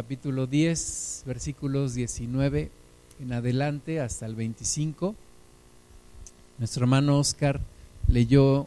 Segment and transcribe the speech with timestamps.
[0.00, 2.70] capítulo 10, versículos 19
[3.20, 5.14] en adelante hasta el 25.
[6.56, 7.60] Nuestro hermano Oscar
[8.08, 8.66] leyó,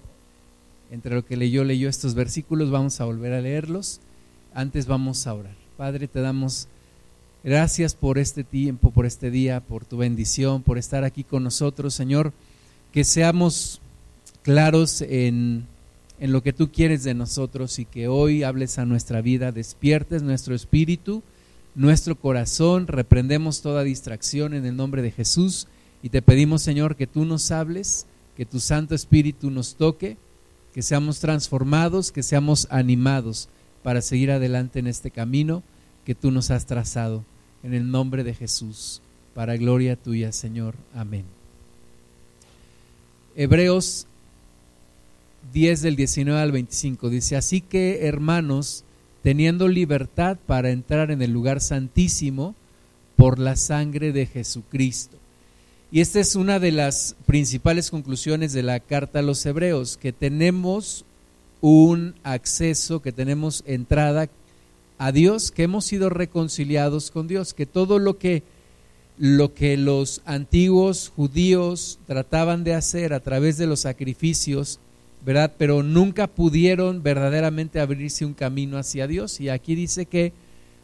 [0.91, 3.99] entre lo que leyó, leyó estos versículos, vamos a volver a leerlos.
[4.53, 5.55] Antes vamos a orar.
[5.75, 6.67] Padre, te damos
[7.43, 11.95] gracias por este tiempo, por este día, por tu bendición, por estar aquí con nosotros,
[11.95, 12.31] Señor.
[12.91, 13.81] Que seamos
[14.43, 15.65] claros en
[16.23, 20.23] en lo que tú quieres de nosotros y que hoy hables a nuestra vida, despiertes
[20.23, 21.21] nuestro espíritu,
[21.75, 25.67] nuestro corazón, reprendemos toda distracción en el nombre de Jesús
[26.01, 28.05] y te pedimos Señor que tú nos hables,
[28.37, 30.15] que tu Santo Espíritu nos toque,
[30.73, 33.49] que seamos transformados, que seamos animados
[33.83, 35.61] para seguir adelante en este camino
[36.05, 37.25] que tú nos has trazado.
[37.63, 39.01] En el nombre de Jesús,
[39.33, 40.75] para gloria tuya, Señor.
[40.95, 41.25] Amén.
[43.35, 44.07] Hebreos
[45.51, 47.09] 10 del 19 al 25.
[47.09, 48.83] Dice, así que hermanos,
[49.23, 52.55] teniendo libertad para entrar en el lugar santísimo
[53.15, 55.17] por la sangre de Jesucristo.
[55.91, 60.11] Y esta es una de las principales conclusiones de la carta a los hebreos, que
[60.11, 61.05] tenemos
[61.61, 64.27] un acceso, que tenemos entrada
[64.97, 68.43] a Dios, que hemos sido reconciliados con Dios, que todo lo que
[69.17, 74.79] lo que los antiguos judíos trataban de hacer a través de los sacrificios
[75.25, 75.53] ¿verdad?
[75.57, 79.39] Pero nunca pudieron verdaderamente abrirse un camino hacia Dios.
[79.39, 80.33] Y aquí dice que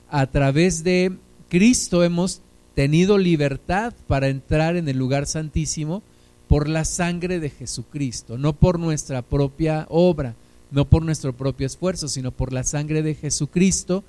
[0.10, 1.12] a través de
[1.50, 2.42] Cristo hemos
[2.76, 6.02] tenido libertad para entrar en el lugar santísimo
[6.48, 10.36] por la sangre de Jesucristo, no por nuestra propia obra,
[10.72, 14.04] no por nuestro propio esfuerzo, sino por la sangre de Jesucristo,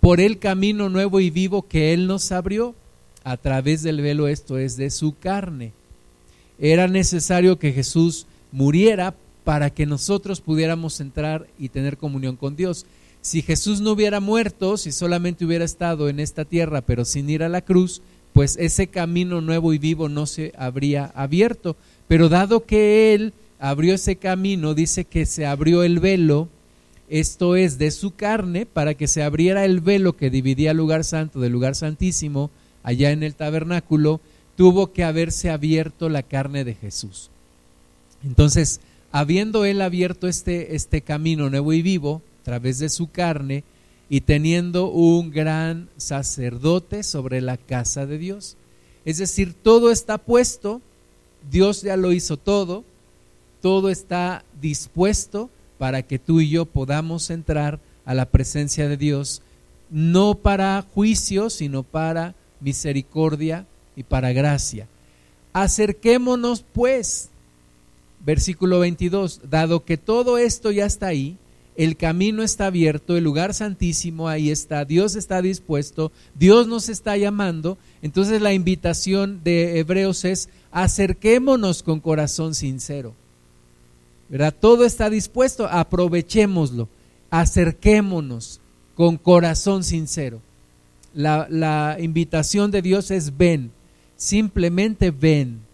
[0.00, 2.74] por el camino nuevo y vivo que Él nos abrió
[3.24, 5.72] a través del velo, esto es, de su carne.
[6.58, 9.14] Era necesario que Jesús muriera
[9.46, 12.84] para que nosotros pudiéramos entrar y tener comunión con Dios.
[13.20, 17.44] Si Jesús no hubiera muerto, si solamente hubiera estado en esta tierra, pero sin ir
[17.44, 18.02] a la cruz,
[18.32, 21.76] pues ese camino nuevo y vivo no se habría abierto.
[22.08, 26.48] Pero dado que Él abrió ese camino, dice que se abrió el velo,
[27.08, 31.04] esto es de su carne, para que se abriera el velo que dividía el lugar
[31.04, 32.50] santo del lugar santísimo,
[32.82, 34.20] allá en el tabernáculo,
[34.56, 37.30] tuvo que haberse abierto la carne de Jesús.
[38.24, 38.80] Entonces,
[39.16, 43.64] habiendo él abierto este, este camino nuevo y vivo a través de su carne
[44.10, 48.58] y teniendo un gran sacerdote sobre la casa de Dios.
[49.06, 50.82] Es decir, todo está puesto,
[51.50, 52.84] Dios ya lo hizo todo,
[53.62, 55.48] todo está dispuesto
[55.78, 59.40] para que tú y yo podamos entrar a la presencia de Dios,
[59.88, 63.66] no para juicio, sino para misericordia
[63.96, 64.88] y para gracia.
[65.54, 67.30] Acerquémonos pues
[68.26, 71.38] versículo 22, dado que todo esto ya está ahí,
[71.76, 77.16] el camino está abierto, el lugar santísimo ahí está, Dios está dispuesto, Dios nos está
[77.16, 83.14] llamando, entonces la invitación de Hebreos es acerquémonos con corazón sincero.
[84.28, 84.54] ¿Verdad?
[84.58, 86.88] Todo está dispuesto, aprovechémoslo,
[87.30, 88.60] acerquémonos
[88.96, 90.40] con corazón sincero.
[91.14, 93.70] La, la invitación de Dios es ven,
[94.16, 95.65] simplemente ven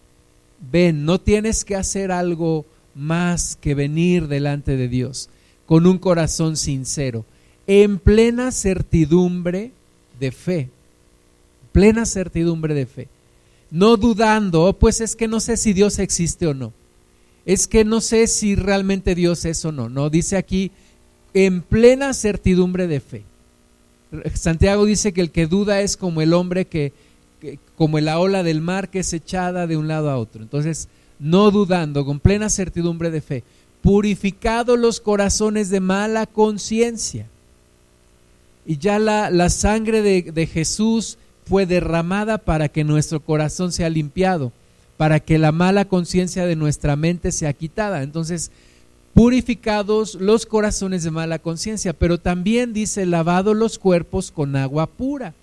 [0.71, 2.65] ven, no tienes que hacer algo
[2.95, 5.29] más que venir delante de Dios
[5.65, 7.25] con un corazón sincero,
[7.67, 9.71] en plena certidumbre
[10.19, 10.69] de fe,
[11.71, 13.07] plena certidumbre de fe,
[13.71, 16.73] no dudando, oh, pues es que no sé si Dios existe o no,
[17.45, 20.71] es que no sé si realmente Dios es o no, no, dice aquí,
[21.33, 23.23] en plena certidumbre de fe.
[24.35, 26.93] Santiago dice que el que duda es como el hombre que
[27.83, 30.41] como la ola del mar que es echada de un lado a otro.
[30.41, 30.87] Entonces,
[31.19, 33.43] no dudando, con plena certidumbre de fe,
[33.81, 37.27] purificado los corazones de mala conciencia.
[38.65, 44.53] Y ya la, sangre de, de Jesús fue derramada para que nuestro corazón sea limpiado,
[44.95, 48.01] para que la mala conciencia de nuestra mente sea quitada.
[48.01, 48.49] Entonces,
[49.13, 55.33] purificados los corazones de mala conciencia, pero también dice lavado los cuerpos con agua pura.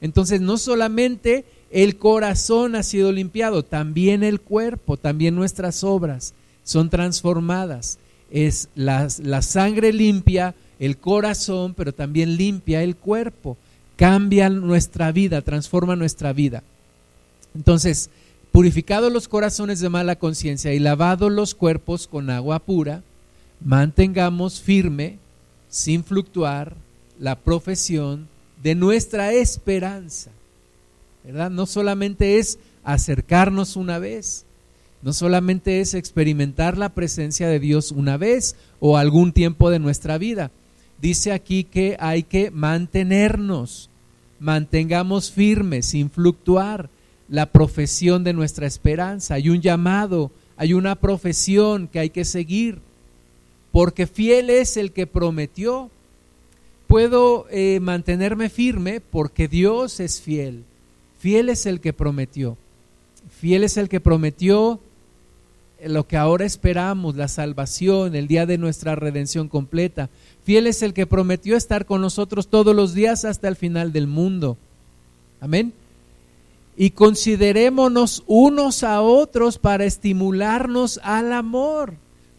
[0.00, 6.34] Entonces, no solamente el corazón ha sido limpiado, también el cuerpo, también nuestras obras
[6.64, 7.98] son transformadas.
[8.30, 13.56] Es la, la sangre limpia el corazón, pero también limpia el cuerpo.
[13.96, 16.62] Cambia nuestra vida, transforma nuestra vida.
[17.54, 18.10] Entonces,
[18.52, 23.02] purificados los corazones de mala conciencia y lavados los cuerpos con agua pura,
[23.60, 25.18] mantengamos firme,
[25.68, 26.74] sin fluctuar,
[27.18, 28.28] la profesión
[28.62, 30.30] de nuestra esperanza.
[31.24, 34.46] No solamente es acercarnos una vez,
[35.02, 40.18] no solamente es experimentar la presencia de Dios una vez o algún tiempo de nuestra
[40.18, 40.50] vida.
[41.00, 43.90] Dice aquí que hay que mantenernos
[44.40, 46.90] mantengamos firme, sin fluctuar,
[47.28, 49.34] la profesión de nuestra esperanza.
[49.34, 52.80] Hay un llamado, hay una profesión que hay que seguir,
[53.72, 55.90] porque fiel es el que prometió.
[56.86, 60.64] Puedo eh, mantenerme firme porque Dios es fiel.
[61.18, 62.56] Fiel es el que prometió.
[63.28, 64.80] Fiel es el que prometió
[65.84, 70.10] lo que ahora esperamos, la salvación, el día de nuestra redención completa.
[70.44, 74.06] Fiel es el que prometió estar con nosotros todos los días hasta el final del
[74.06, 74.56] mundo.
[75.40, 75.72] Amén.
[76.76, 81.94] Y considerémonos unos a otros para estimularnos al amor.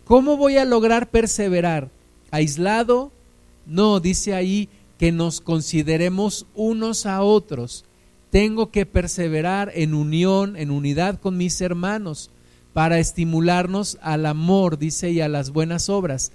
[0.05, 1.89] ¿Cómo voy a lograr perseverar?
[2.31, 3.11] ¿Aislado?
[3.65, 7.85] No, dice ahí que nos consideremos unos a otros.
[8.31, 12.29] Tengo que perseverar en unión, en unidad con mis hermanos
[12.73, 16.31] para estimularnos al amor, dice, y a las buenas obras,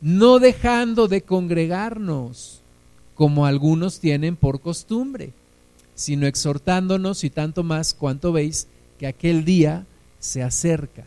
[0.00, 2.60] no dejando de congregarnos,
[3.14, 5.32] como algunos tienen por costumbre,
[5.94, 8.68] sino exhortándonos y tanto más cuanto veis
[8.98, 9.84] que aquel día
[10.18, 11.04] se acerca.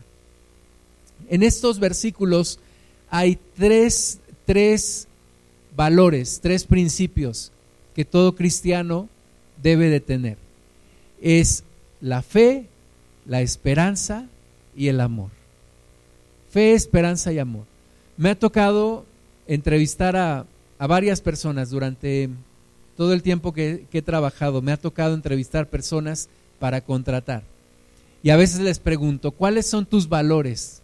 [1.28, 2.58] En estos versículos
[3.10, 5.08] hay tres, tres
[5.74, 7.52] valores, tres principios
[7.94, 9.08] que todo cristiano
[9.62, 10.36] debe de tener.
[11.20, 11.64] Es
[12.00, 12.66] la fe,
[13.26, 14.26] la esperanza
[14.76, 15.30] y el amor.
[16.50, 17.64] Fe, esperanza y amor.
[18.16, 19.04] Me ha tocado
[19.46, 20.46] entrevistar a,
[20.78, 22.28] varias personas durante
[22.96, 24.62] todo el tiempo que, que, he trabajado.
[24.62, 26.28] Me ha tocado entrevistar personas
[26.58, 27.42] para contratar.
[28.22, 30.82] Y a veces les pregunto, ¿cuáles son tus valores?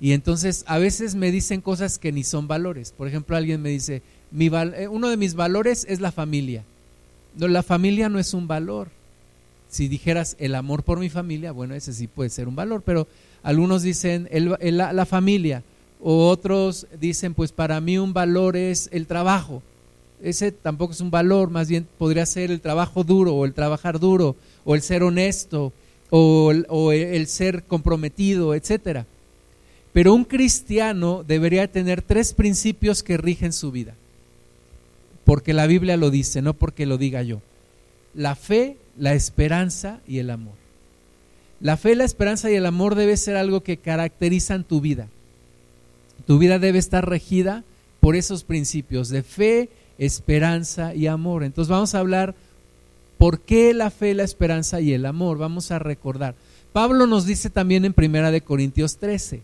[0.00, 2.92] Y entonces a veces me dicen cosas que ni son valores.
[2.92, 6.64] Por ejemplo, alguien me dice, Mi eh, uno de mis valores es la familia.
[7.36, 8.88] No, la familia no es un valor
[9.74, 13.08] si dijeras el amor por mi familia, bueno, ese sí puede ser un valor, pero
[13.42, 15.64] algunos dicen la, familia,
[16.00, 19.64] o otros dicen, pues para mí un valor es el trabajo.
[20.22, 23.98] Ese tampoco es un valor, más bien podría ser el trabajo duro, o el trabajar
[23.98, 25.72] duro, o el ser honesto,
[26.08, 29.06] o, o el ser comprometido, etcétera.
[29.92, 33.94] Pero un cristiano debería tener tres principios que rigen su vida.
[35.24, 37.40] Porque la Biblia lo dice, no porque lo diga yo.
[38.14, 40.54] La fe, la esperanza y el amor.
[41.60, 45.08] La fe, la esperanza y el amor debe ser algo que caracterizan tu vida.
[46.26, 47.64] Tu vida debe estar regida
[48.00, 51.42] por esos principios de fe, esperanza y amor.
[51.42, 52.34] Entonces vamos a hablar
[53.18, 55.38] por qué la fe, la esperanza y el amor.
[55.38, 56.34] Vamos a recordar.
[56.72, 59.42] Pablo nos dice también en Primera de Corintios 13.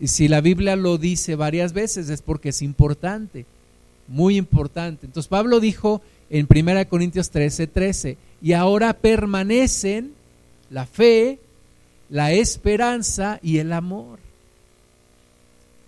[0.00, 3.46] Y si la Biblia lo dice varias veces es porque es importante,
[4.10, 5.06] muy importante.
[5.06, 8.18] Entonces Pablo dijo en 1 Corintios 13, 13.
[8.42, 10.12] Y ahora permanecen
[10.68, 11.38] la fe,
[12.10, 14.18] la esperanza y el amor.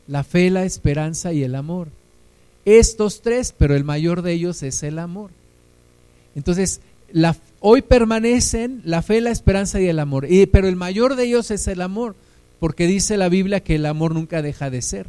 [0.06, 1.88] La fe, la esperanza y el amor.
[2.64, 5.30] Estos tres, pero el mayor de ellos es el amor.
[6.36, 6.80] Entonces,
[7.12, 10.26] la, hoy permanecen la fe, la esperanza y el amor.
[10.30, 12.14] Y, pero el mayor de ellos es el amor,
[12.60, 15.06] porque dice la Biblia que el amor nunca deja de ser.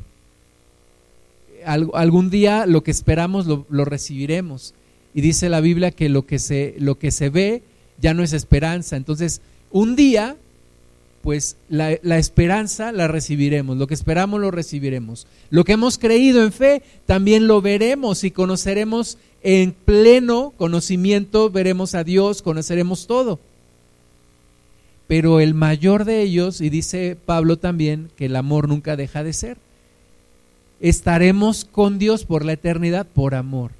[1.65, 4.73] Algún día lo que esperamos lo recibiremos
[5.13, 7.61] y dice la Biblia que lo que se, lo que se ve
[8.01, 8.95] ya no es esperanza.
[8.95, 10.37] Entonces, un día,
[11.21, 15.27] pues la, la, esperanza la recibiremos, lo que esperamos lo recibiremos.
[15.49, 21.95] Lo que hemos creído en fe, también lo veremos y conoceremos en pleno conocimiento, veremos
[21.95, 23.39] a Dios, conoceremos todo.
[25.05, 29.33] Pero el mayor de ellos, y dice Pablo también, que el amor nunca deja de
[29.33, 29.57] ser.
[30.83, 33.71] Estaremos con Dios por la eternidad por amor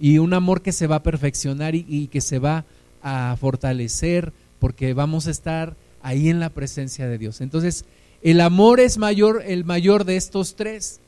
[0.00, 2.64] y un amor que se va a perfeccionar y, que se va
[3.04, 7.40] a fortalecer porque vamos a estar ahí en la presencia de Dios.
[7.40, 7.84] Entonces,
[8.20, 10.98] el amor es mayor, el mayor de estos tres,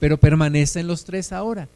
[0.00, 1.68] pero permanece en los tres ahora.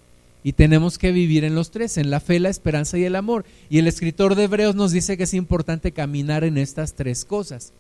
[0.43, 3.45] Y tenemos que vivir en los tres, en la fe, la esperanza y el amor.
[3.71, 7.73] Y el escritor de Hebreos nos dice que es importante caminar en estas tres cosas.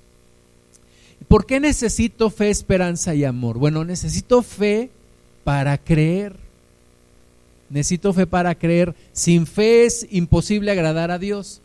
[1.27, 3.59] ¿Por qué necesito fe, esperanza y amor?
[3.59, 4.91] Bueno, necesito fe
[5.49, 6.37] para creer.
[7.71, 8.95] Necesito fe para creer.
[9.15, 11.63] Sin fe es imposible agradar a Dios.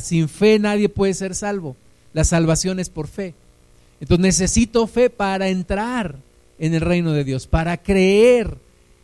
[0.00, 1.76] Sin fe nadie puede ser salvo.
[2.12, 3.34] La salvación es por fe.
[4.00, 6.16] Entonces necesito fe para entrar
[6.58, 8.56] en el reino de Dios, para creer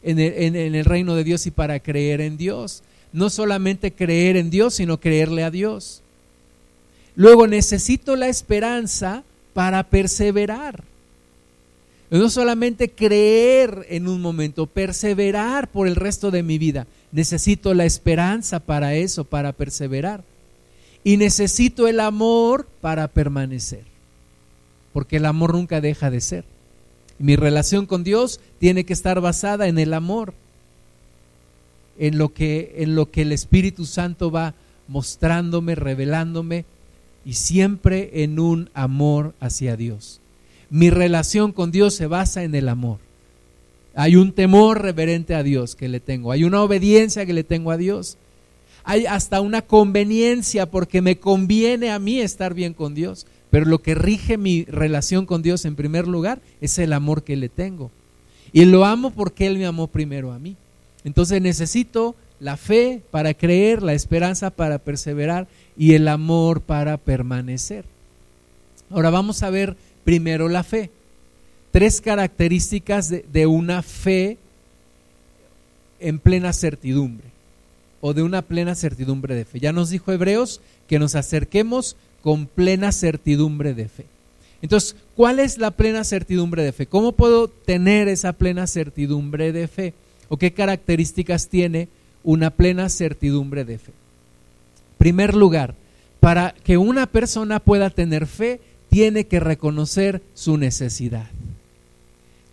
[0.03, 2.83] en el, en el, reino de Dios y para creer en Dios.
[3.13, 6.03] No solamente creer en Dios, sino creerle a Dios.
[7.15, 9.23] Luego necesito la esperanza
[9.55, 10.83] para perseverar.
[12.11, 16.87] No solamente creer en un momento, perseverar por el resto de mi vida.
[17.13, 20.23] Necesito la esperanza para eso, para perseverar.
[21.03, 23.85] Y necesito el amor para permanecer.
[24.93, 26.45] Porque el amor nunca deja de ser.
[27.19, 30.35] Mi relación con Dios tiene que estar basada en el amor.
[31.99, 34.55] en lo que, en lo que el Espíritu Santo va
[34.87, 36.65] mostrándome, revelándome
[37.25, 40.21] y siempre en un amor hacia Dios.
[40.71, 42.99] Mi relación con Dios se basa en el amor.
[43.95, 47.71] Hay un temor reverente a Dios que le tengo, hay una obediencia que le tengo
[47.71, 48.19] a Dios,
[48.85, 53.81] hay hasta una conveniencia porque me conviene a mí estar bien con Dios, pero lo
[53.81, 57.91] que rige mi relación con Dios en primer lugar es el amor que le tengo.
[58.53, 60.57] Y lo amo porque Él me amó primero a mí.
[61.05, 65.47] Entonces necesito la fe para creer, la esperanza para perseverar
[65.77, 67.85] y el amor para permanecer.
[68.91, 70.89] Ahora vamos a ver primero la fe.
[71.73, 74.39] Tres características de, una fe
[76.01, 77.27] en plena certidumbre
[78.01, 79.61] o de una plena certidumbre de fe.
[79.61, 84.07] Ya nos dijo Hebreos que nos acerquemos con plena certidumbre de fe.
[84.63, 86.87] Entonces, ¿cuál es la plena certidumbre de fe?
[86.87, 89.93] ¿Cómo puedo tener esa plena certidumbre de fe?
[90.31, 91.89] ¿O qué características tiene
[92.27, 93.93] una plena certidumbre de fe.
[94.99, 95.77] Primer lugar,
[96.19, 101.31] para que una persona pueda tener fe, tiene que reconocer su necesidad.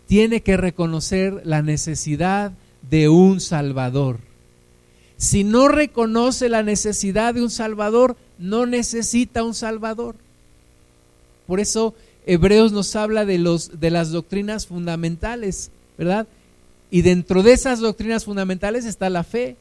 [0.08, 2.52] Tiene que reconocer la necesidad
[2.90, 4.20] de un Salvador.
[5.18, 10.16] Si no reconoce la necesidad de un Salvador, no necesita un Salvador.
[11.48, 11.94] Por eso
[12.26, 16.28] Hebreos nos habla de, los, de las doctrinas fundamentales, ¿verdad?
[16.92, 19.56] Y dentro de esas doctrinas fundamentales está la fe.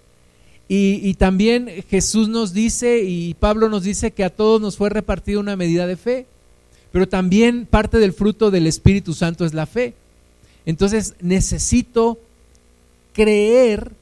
[0.68, 5.38] Y, también Jesús nos dice y Pablo nos dice que a todos nos fue repartida
[5.38, 6.26] una medida de fe.
[6.92, 9.94] Pero también parte del fruto del Espíritu Santo es la fe.
[10.66, 12.18] Entonces necesito
[13.12, 13.92] creer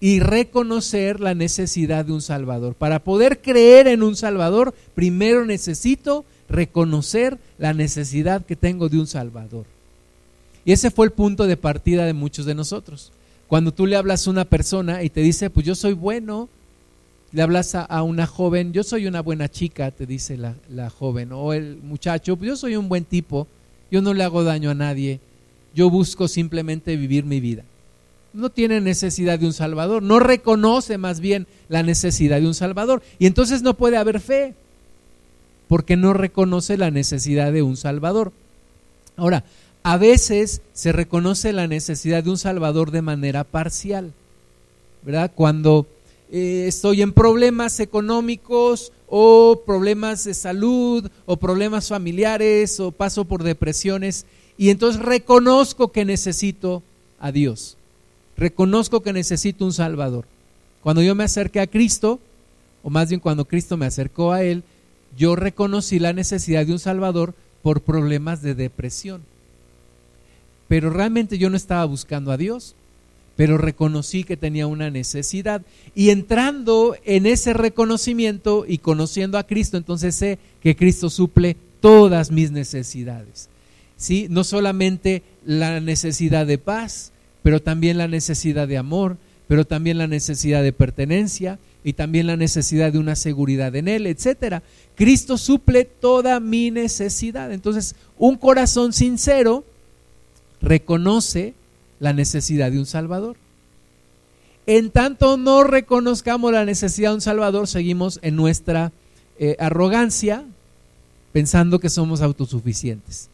[0.00, 2.74] y reconocer la necesidad de un Salvador.
[2.74, 9.06] Para poder creer en un Salvador, primero necesito reconocer la necesidad que tengo de un
[9.06, 9.66] Salvador.
[10.64, 13.12] Y ese fue el punto de partida de muchos de nosotros.
[13.46, 16.48] Cuando tú le hablas a una persona y te dice, pues yo soy bueno,
[17.32, 21.32] le hablas a, una joven, yo soy una buena chica, te dice la, la, joven,
[21.32, 23.46] o el muchacho, yo soy un buen tipo,
[23.90, 25.20] yo no le hago daño a nadie,
[25.74, 27.64] yo busco simplemente vivir mi vida.
[28.32, 33.02] No tiene necesidad de un Salvador, no reconoce más bien la necesidad de un Salvador.
[33.18, 34.54] Y entonces no puede haber fe,
[35.68, 38.32] porque no reconoce la necesidad de un Salvador.
[39.16, 39.44] Ahora,
[39.82, 44.12] a veces se reconoce la necesidad de un Salvador de manera parcial,
[45.02, 45.30] ¿verdad?
[45.34, 45.86] Cuando
[46.32, 53.42] eh, estoy en problemas económicos o problemas de salud o problemas familiares o paso por
[53.42, 56.82] depresiones y entonces reconozco que necesito
[57.18, 57.76] a Dios,
[58.36, 60.26] reconozco que necesito un Salvador.
[60.82, 62.20] Cuando yo me acerqué a Cristo,
[62.82, 64.62] o más bien cuando Cristo me acercó a Él,
[65.16, 69.22] yo reconocí la necesidad de un Salvador por problemas de depresión.
[70.68, 72.74] Pero realmente yo no estaba buscando a Dios,
[73.36, 75.62] pero reconocí que tenía una necesidad.
[75.94, 82.30] Y entrando en ese reconocimiento y conociendo a Cristo, entonces sé que Cristo suple todas
[82.30, 83.48] mis necesidades.
[83.96, 84.26] ¿Sí?
[84.30, 89.16] No solamente la necesidad de paz, pero también la necesidad de amor,
[89.48, 94.06] pero también la necesidad de pertenencia y también la necesidad de una seguridad en Él,
[94.06, 94.62] etcétera.
[94.94, 97.52] Cristo suple toda mi necesidad.
[97.52, 99.64] Entonces, un corazón sincero
[100.60, 101.54] reconoce
[102.00, 103.36] la necesidad de un Salvador.
[104.66, 108.92] En tanto no reconozcamos la necesidad de un Salvador, seguimos en nuestra
[109.38, 110.44] eh, arrogancia
[111.32, 113.28] pensando que somos autosuficientes.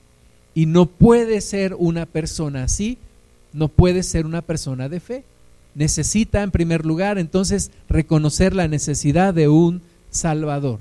[0.55, 2.99] Y no puede ser una persona así,
[3.53, 5.25] no puede ser una persona de fe.
[5.75, 10.81] Necesita en primer lugar entonces reconocer la necesidad de un Salvador.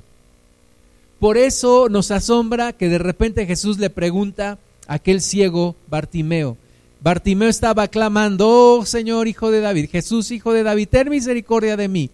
[1.20, 6.58] Por eso nos asombra que de repente Jesús le pregunta aquel ciego Bartimeo.
[7.06, 11.88] Bartimeo estaba clamando, oh Señor, hijo de David, Jesús, hijo de David, ten misericordia de
[11.88, 12.10] mí.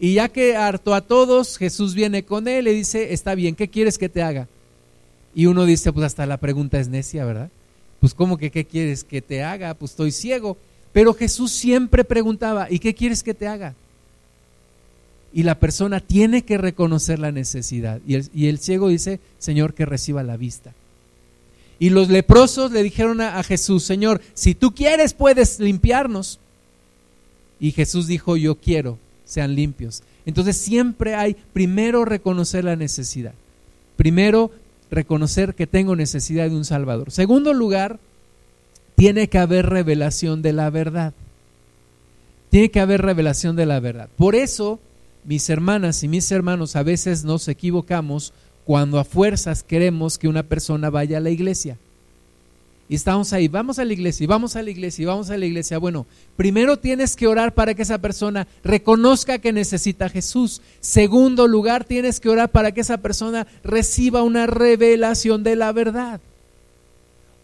[0.00, 3.68] Y ya que hartó a todos, Jesús viene con él y dice, está bien, ¿qué
[3.68, 4.48] quieres que te haga?
[5.34, 7.50] Y uno dice, pues hasta la pregunta es necia, ¿verdad?
[8.00, 9.74] Pues ¿cómo que qué quieres que te haga?
[9.74, 10.56] Pues estoy ciego.
[10.94, 13.74] Pero Jesús siempre preguntaba, ¿y qué quieres que te haga?
[15.30, 18.00] Y la persona tiene que reconocer la necesidad.
[18.06, 20.72] Y el, y el ciego dice, Señor, que reciba la vista.
[21.78, 26.38] Y los leprosos le dijeron a, Jesús, Señor, si tú quieres puedes limpiarnos.
[27.60, 30.02] Y Jesús dijo, yo quiero, sean limpios.
[30.24, 33.34] Entonces siempre hay, primero reconocer la necesidad.
[33.96, 34.50] Primero
[34.90, 37.10] reconocer que tengo necesidad de un Salvador.
[37.10, 37.98] Segundo lugar,
[38.94, 41.12] tiene que haber revelación de la verdad.
[42.50, 44.08] Tiene que haber revelación de la verdad.
[44.16, 44.80] Por eso,
[45.24, 48.32] mis hermanas y mis hermanos, a veces nos equivocamos
[48.66, 51.78] cuando a fuerzas queremos que una persona vaya a la iglesia.
[52.88, 55.36] Y estamos ahí, vamos a la iglesia, y vamos a la iglesia, y vamos a
[55.36, 55.78] la iglesia.
[55.78, 56.04] Bueno,
[56.36, 60.62] primero tienes que orar para que esa persona reconozca que necesita a Jesús.
[60.80, 66.20] Segundo lugar, tienes que orar para que esa persona reciba una revelación de la verdad.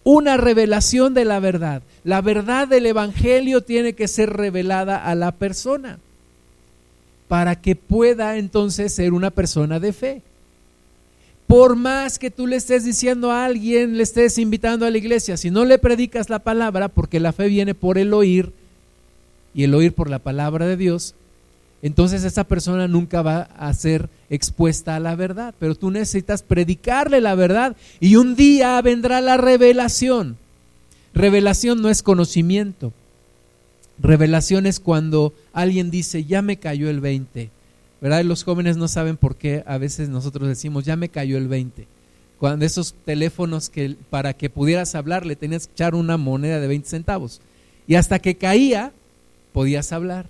[0.05, 1.83] Una revelación de la verdad.
[2.03, 6.01] La verdad del Evangelio tiene que ser revelada a la persona
[7.29, 10.23] para que pueda entonces ser una persona de fe
[11.53, 15.37] por más que tú le estés diciendo a alguien, le estés invitando a la iglesia,
[15.37, 18.55] si no le predicas la palabra, porque la fe viene por el oír
[19.53, 21.15] y el oír por la palabra de Dios,
[21.83, 25.55] entonces esa persona nunca va a ser expuesta a la verdad.
[25.59, 30.39] Pero tú necesitas predicarle la verdad y un día vendrá la revelación.
[31.13, 32.95] Revelación no es conocimiento.
[33.99, 37.51] Revelación es cuando alguien dice, ya me cayó el 20
[38.03, 38.25] ¿verdad?
[38.25, 41.87] los jóvenes no saben por qué a veces nosotros decimos, ya me cayó el 20.
[42.39, 46.67] Cuando esos teléfonos que para que pudieras hablar le tenías que echar una moneda de
[46.67, 47.41] 20 centavos.
[47.87, 48.93] Y hasta que caía,
[49.53, 50.27] podías hablar.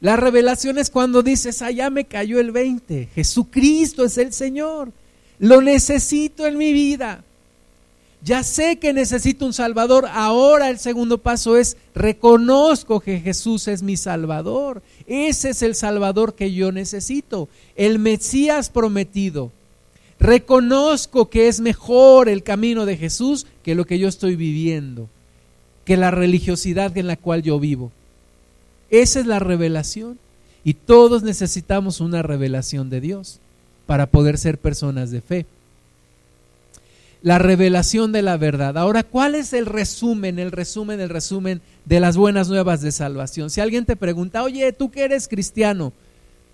[0.00, 3.10] La revelación es cuando dices, ah, ya me cayó el 20.
[3.14, 4.90] Jesucristo es el Señor.
[5.38, 7.22] Lo necesito en mi vida.
[8.24, 10.06] Ya sé que necesito un Salvador.
[10.10, 14.82] Ahora el segundo paso es, reconozco que Jesús es mi Salvador.
[15.06, 17.48] Ese es el Salvador que yo necesito.
[17.76, 19.50] El Mesías prometido.
[20.18, 25.08] Reconozco que es mejor el camino de Jesús que lo que yo estoy viviendo,
[25.84, 27.90] que la religiosidad en la cual yo vivo.
[28.90, 30.18] Esa es la revelación.
[30.64, 33.40] Y todos necesitamos una revelación de Dios
[33.86, 35.46] para poder ser personas de fe
[37.22, 38.76] la revelación de la verdad.
[38.76, 43.50] Ahora, ¿cuál es el resumen, el resumen, el resumen de las buenas nuevas de salvación?
[43.50, 45.92] Si alguien te pregunta, oye, tú que eres cristiano,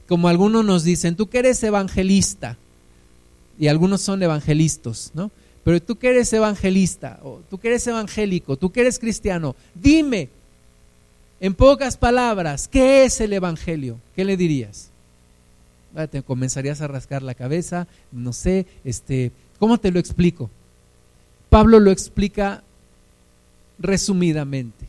[0.06, 2.56] como algunos nos dicen, tú que eres evangelista,
[3.58, 5.30] y algunos son evangelistas, ¿no?
[5.64, 10.28] Pero tú que eres evangelista, o tú que eres evangélico, tú que eres cristiano, dime,
[11.40, 13.98] en pocas palabras, ¿qué es el evangelio?
[14.14, 14.90] ¿Qué le dirías?
[15.94, 20.50] Ah, te comenzarías a rascar la cabeza, no sé, este, ¿cómo te lo explico?
[21.50, 22.62] Pablo lo explica
[23.78, 24.86] resumidamente.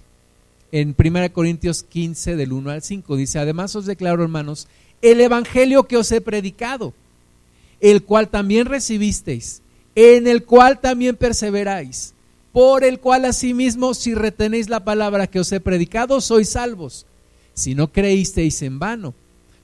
[0.72, 4.68] En 1 Corintios 15 del 1 al 5 dice, además os declaro hermanos,
[5.02, 6.94] el Evangelio que os he predicado,
[7.80, 9.62] el cual también recibisteis,
[9.96, 12.14] en el cual también perseveráis,
[12.52, 17.06] por el cual asimismo si retenéis la palabra que os he predicado, sois salvos,
[17.54, 19.14] si no creísteis en vano,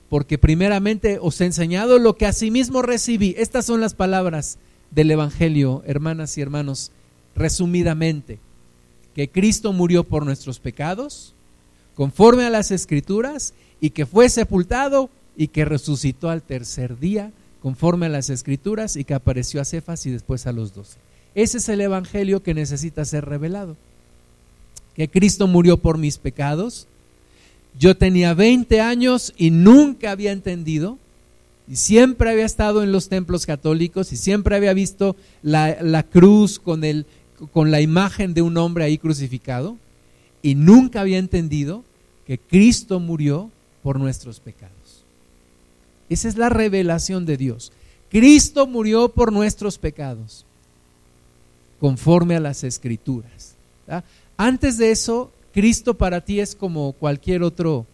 [0.08, 3.34] porque primeramente os he enseñado lo que asimismo recibí.
[3.38, 4.58] Estas son las palabras
[4.90, 6.90] del Evangelio, hermanas y hermanos,
[7.34, 8.38] resumidamente,
[9.14, 11.34] que Cristo murió por nuestros pecados,
[11.94, 18.06] conforme a las Escrituras, y que fue sepultado y que resucitó al tercer día, conforme
[18.06, 20.98] a las Escrituras, y que apareció a Cefas y después a los doce.
[21.34, 23.76] Ese es el Evangelio que necesita ser revelado.
[24.94, 26.86] Que Cristo murió por mis pecados.
[27.78, 30.98] Yo tenía 20 años y nunca había entendido
[31.68, 36.84] y siempre había estado en los templos católicos y siempre había visto la, cruz con,
[36.84, 37.06] el,
[37.52, 39.76] con la imagen de un hombre ahí crucificado
[40.42, 41.84] y nunca había entendido
[42.26, 43.50] que Cristo murió
[43.82, 45.04] por nuestros pecados.
[46.08, 47.72] Esa es la revelación de Dios.
[48.10, 50.44] Cristo murió por nuestros pecados,
[51.80, 53.54] conforme a las escrituras.
[54.36, 57.86] Antes de eso, Cristo para ti es como cualquier otro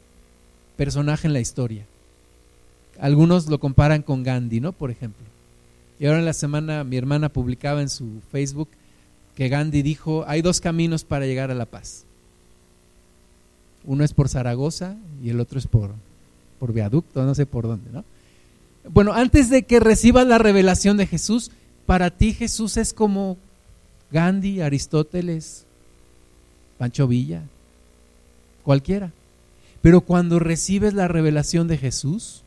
[0.76, 1.87] personaje en la historia.
[2.98, 4.72] Algunos lo comparan con Gandhi, ¿no?
[4.72, 5.24] Por ejemplo.
[5.98, 8.68] Y ahora en la semana mi hermana publicaba en su Facebook
[9.35, 12.05] que Gandhi dijo, hay dos caminos para llegar a la paz.
[13.85, 15.90] Uno es por Zaragoza y el otro es por,
[16.59, 18.05] por viaducto, no sé por dónde, ¿no?
[18.88, 21.50] Bueno, antes de que recibas la revelación de Jesús,
[21.87, 23.38] para ti Jesús es como
[24.11, 25.66] Gandhi, Aristóteles,
[26.78, 27.42] Pancho Villa,
[28.64, 29.12] cualquiera.
[29.83, 32.41] Pero cuando recibes la revelación de Jesús,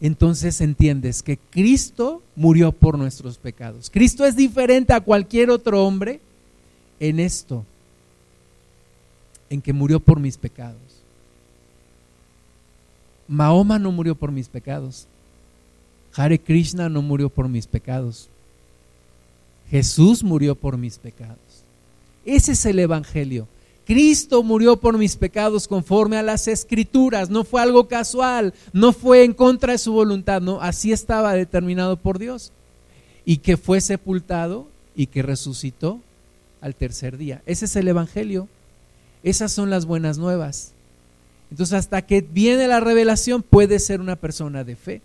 [0.00, 3.90] entonces entiendes que Cristo murió por nuestros pecados.
[3.90, 6.20] Cristo es diferente a cualquier otro hombre
[7.00, 7.64] en esto,
[9.48, 10.80] en que murió por mis pecados.
[13.28, 15.06] Mahoma no murió por mis pecados.
[16.14, 18.28] Hare Krishna no murió por mis pecados.
[19.70, 21.38] Jesús murió por mis pecados.
[22.24, 23.48] Ese es el Evangelio.
[23.86, 29.22] Cristo murió por mis pecados conforme a las escrituras, no fue algo casual, no fue
[29.22, 32.52] en contra de su voluntad, no, así estaba determinado por Dios.
[33.24, 36.00] Y que fue sepultado y que resucitó
[36.60, 37.42] al tercer día.
[37.46, 38.48] Ese es el Evangelio.
[39.22, 40.72] Esas son las buenas nuevas.
[41.50, 45.02] Entonces, hasta que viene la revelación, puede ser una persona de fe.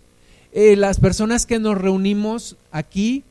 [0.53, 3.23] Eh, las personas que nos reunimos aquí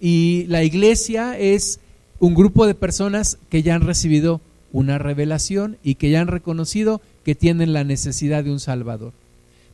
[0.00, 1.80] y la iglesia es
[2.24, 4.40] un grupo de personas que ya han recibido
[4.72, 9.12] una revelación y que ya han reconocido que tienen la necesidad de un Salvador.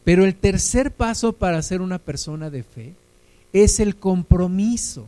[0.03, 2.95] Pero el tercer paso para ser una persona de fe
[3.53, 5.07] es el compromiso.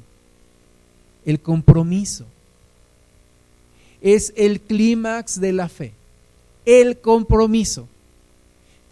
[1.26, 2.26] El compromiso.
[4.00, 5.94] Es el clímax de la fe.
[6.64, 7.88] El compromiso.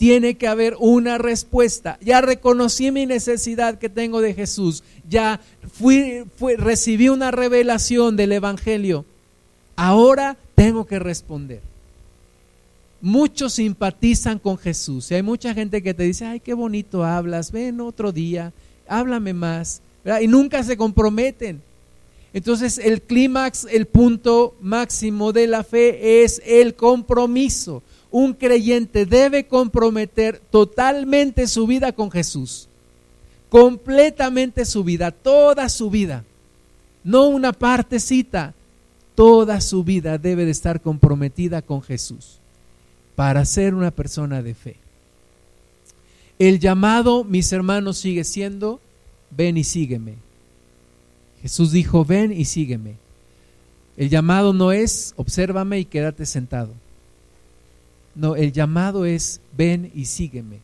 [0.00, 1.98] Tiene que haber una respuesta.
[2.00, 4.82] Ya reconocí mi necesidad que tengo de Jesús.
[5.06, 5.42] Ya
[5.74, 6.24] fui,
[6.56, 9.04] recibí una revelación del Evangelio.
[9.76, 11.60] Ahora tengo que responder.
[13.02, 15.10] Muchos simpatizan con Jesús.
[15.10, 18.54] Y hay mucha gente que te dice, ay, qué bonito hablas, ven otro día,
[18.88, 19.82] háblame más.
[20.22, 21.60] Y nunca se comprometen.
[22.32, 27.82] Entonces el clímax, el punto máximo de la fe es el compromiso.
[28.10, 32.68] Un creyente debe comprometer totalmente su vida con Jesús.
[33.48, 36.24] Completamente su vida, toda su vida.
[37.04, 38.54] No una partecita.
[39.14, 42.38] Toda su vida debe de estar comprometida con Jesús
[43.16, 44.76] para ser una persona de fe.
[46.38, 48.80] El llamado, mis hermanos, sigue siendo,
[49.30, 50.14] ven y sígueme.
[51.42, 52.94] Jesús dijo, ven y sígueme.
[53.98, 56.72] El llamado no es, obsérvame y quédate sentado.
[58.14, 60.58] No, el llamado es, ven y sígueme.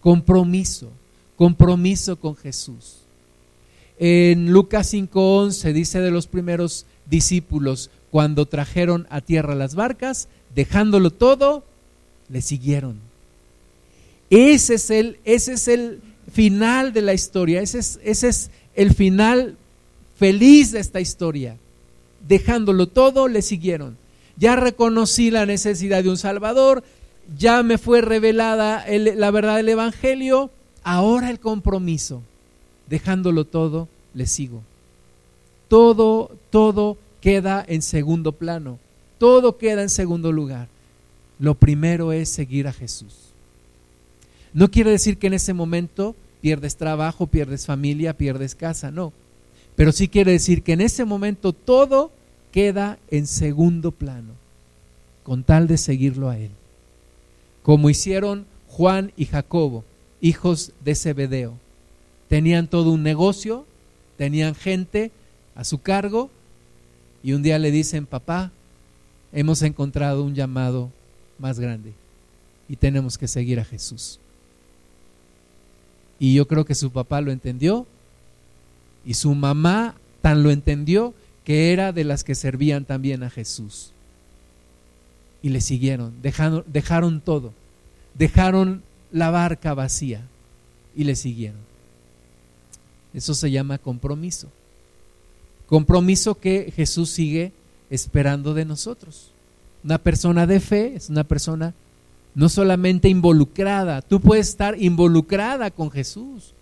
[0.00, 0.90] Compromiso,
[1.36, 2.98] compromiso con Jesús.
[3.98, 11.10] En Lucas 5:11 dice de los primeros discípulos, cuando trajeron a tierra las barcas, dejándolo
[11.10, 11.64] todo,
[12.28, 12.98] le siguieron.
[14.30, 16.00] Ese es el, ese es el
[16.32, 19.56] final de la historia, ese es, ese es el final
[20.16, 21.56] feliz de esta historia.
[22.26, 23.96] Dejándolo todo, le siguieron.
[24.36, 26.82] Ya reconocí la necesidad de un Salvador,
[27.38, 30.50] ya me fue revelada la verdad del Evangelio,
[30.82, 32.22] ahora el compromiso.
[32.88, 34.62] Dejándolo todo, le sigo.
[35.68, 38.78] Todo, todo queda en segundo plano,
[39.18, 40.68] todo queda en segundo lugar
[41.38, 43.14] lo primero es seguir a Jesús.
[44.52, 49.12] No quiere decir que en ese momento pierdes trabajo, pierdes familia, pierdes casa, no.
[49.74, 52.12] Pero sí quiere decir que en ese momento todo
[52.54, 54.34] queda en segundo plano,
[55.24, 56.52] con tal de seguirlo a Él.
[57.64, 59.82] Como hicieron Juan y Jacobo,
[60.20, 61.54] hijos de Zebedeo.
[62.28, 63.66] Tenían todo un negocio,
[64.16, 65.10] tenían gente
[65.56, 66.30] a su cargo
[67.24, 68.52] y un día le dicen, papá,
[69.32, 70.92] hemos encontrado un llamado
[71.40, 71.92] más grande
[72.68, 74.20] y tenemos que seguir a Jesús.
[76.20, 77.84] Y yo creo que su papá lo entendió
[79.04, 83.92] y su mamá tan lo entendió que era de las que servían también a Jesús.
[85.42, 87.52] Y le siguieron, dejaron, dejaron todo,
[88.14, 90.22] dejaron la barca vacía
[90.96, 91.60] y le siguieron.
[93.12, 94.48] Eso se llama compromiso.
[95.66, 97.52] Compromiso que Jesús sigue
[97.90, 99.30] esperando de nosotros.
[99.84, 101.74] Una persona de fe es una persona
[102.34, 106.52] no solamente involucrada, tú puedes estar involucrada con Jesús,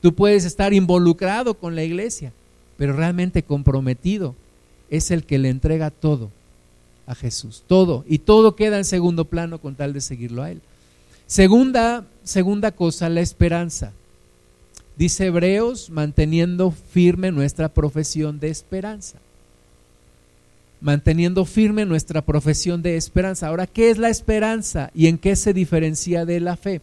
[0.00, 2.32] tú puedes estar involucrado con la iglesia,
[2.80, 4.34] pero realmente comprometido
[4.88, 6.30] es el que le entrega todo
[7.06, 10.62] a Jesús, todo, y todo queda en segundo plano con tal de seguirlo a Él.
[11.26, 13.92] Segunda, segunda cosa, la esperanza.
[14.96, 19.18] Dice Hebreos, manteniendo firme nuestra profesión de esperanza
[20.80, 23.48] manteniendo firme nuestra profesión de esperanza.
[23.48, 26.80] Ahora, ¿qué es la esperanza y en qué se diferencia de la fe?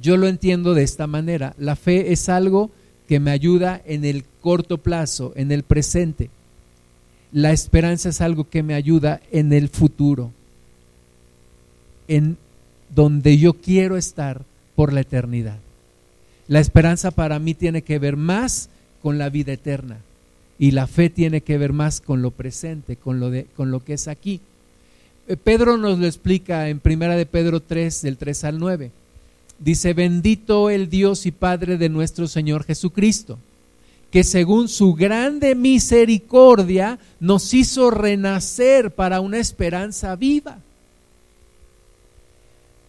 [0.00, 1.54] Yo lo entiendo de esta manera.
[1.58, 2.70] La fe es algo
[3.08, 6.30] que me ayuda en el corto plazo, en el presente.
[7.32, 10.32] La esperanza es algo que me ayuda en el futuro,
[12.08, 12.36] en
[12.94, 14.42] donde yo quiero estar
[14.74, 15.58] por la eternidad.
[16.48, 18.68] La esperanza para mí tiene que ver más
[19.02, 19.98] con la vida eterna
[20.58, 23.84] y la fe tiene que ver más con lo presente, con lo, de, con lo
[23.84, 24.40] que es aquí.
[25.28, 28.90] Eh, Pedro nos lo explica en Primera de Pedro 3, del 3 al 9.
[29.62, 33.38] Dice, bendito el Dios y Padre de nuestro Señor Jesucristo,
[34.10, 40.58] que según su grande misericordia nos hizo renacer para una esperanza viva.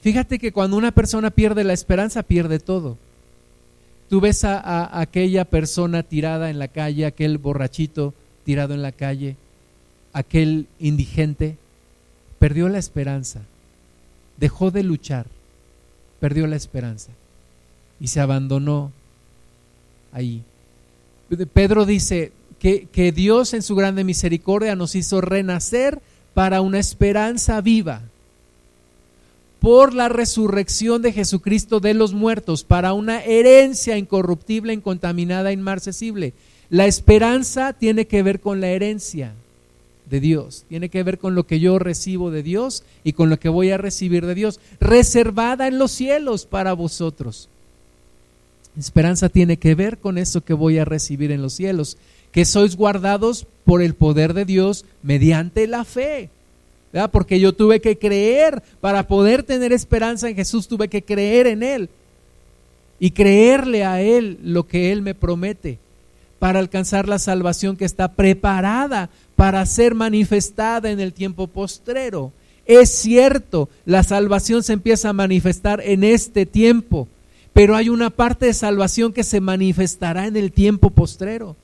[0.01, 2.97] Fíjate que cuando una persona pierde la esperanza, pierde todo.
[4.09, 9.37] Tú ves a, aquella persona tirada en la calle, aquel borrachito tirado en la calle,
[10.11, 11.55] aquel indigente,
[12.39, 13.41] perdió la esperanza,
[14.37, 15.27] dejó de luchar,
[16.23, 17.11] perdió la esperanza
[17.99, 18.93] y se abandonó
[20.13, 20.41] ahí.
[21.51, 26.01] Pedro dice que, que, Dios en su grande misericordia nos hizo renacer
[26.33, 28.03] para una esperanza viva
[29.59, 36.31] por la resurrección de Jesucristo de los muertos, para una herencia incorruptible, incontaminada, inmarcesible.
[36.69, 39.33] La esperanza tiene que ver con la herencia
[40.09, 43.39] de Dios, tiene que ver con lo que yo recibo de Dios y con lo
[43.39, 47.49] que voy a recibir de Dios, reservada en los cielos para vosotros.
[48.77, 51.97] Esperanza tiene que ver con eso que voy a recibir en los cielos,
[52.31, 56.29] que sois guardados por el poder de Dios mediante la fe.
[57.11, 61.63] Porque yo tuve que creer, para poder tener esperanza en Jesús, tuve que creer en
[61.63, 61.89] Él
[62.99, 65.79] y creerle a Él lo que Él me promete
[66.43, 72.33] para alcanzar la salvación que está preparada para ser manifestada en el tiempo postrero.
[72.65, 77.07] Es cierto, la salvación se empieza a manifestar en este tiempo,
[77.53, 81.55] pero hay una parte de salvación que se manifestará en el tiempo postrero.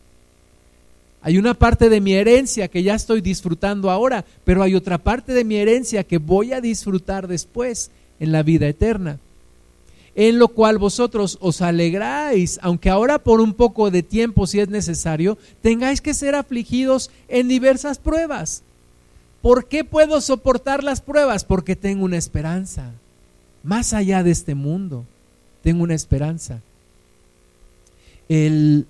[1.22, 5.34] Hay una parte de mi herencia que ya estoy disfrutando ahora, pero hay otra parte
[5.34, 9.20] de mi herencia que voy a disfrutar después en la vida eterna.
[10.22, 14.68] En lo cual vosotros os alegráis, aunque ahora por un poco de tiempo, si es
[14.68, 18.62] necesario, tengáis que ser afligidos en diversas pruebas.
[19.42, 21.46] ¿Por qué puedo soportar las pruebas?
[21.46, 22.92] Porque tengo una esperanza.
[23.64, 25.06] Más allá de este mundo,
[25.64, 26.60] tengo una esperanza.
[28.28, 28.88] El,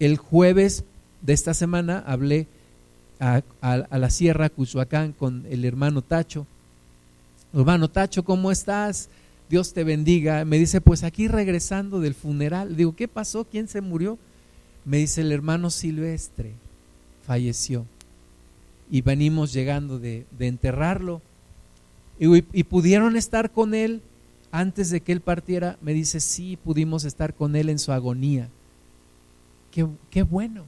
[0.00, 0.82] el jueves
[1.22, 2.48] de esta semana hablé
[3.20, 3.42] a,
[3.96, 6.48] la Sierra Cuchuacán con el hermano Tacho.
[7.54, 9.08] Hermano Tacho, ¿cómo estás?
[9.48, 10.44] Dios te bendiga.
[10.44, 12.76] Me dice, pues aquí regresando del funeral.
[12.76, 13.44] Digo, ¿qué pasó?
[13.44, 14.18] ¿Quién se murió?
[14.84, 16.54] Me dice, el hermano Silvestre
[17.26, 17.86] falleció.
[18.90, 21.20] Y venimos llegando de, enterrarlo.
[22.18, 24.02] Y, pudieron estar con él
[24.50, 25.78] antes de que él partiera.
[25.82, 28.48] Me dice, sí, pudimos estar con él en su agonía.
[29.70, 30.64] Qué, bueno.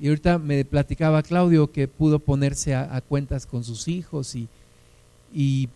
[0.00, 4.34] Y ahorita me platicaba Claudio que pudo ponerse a, cuentas con sus hijos
[5.32, 5.68] y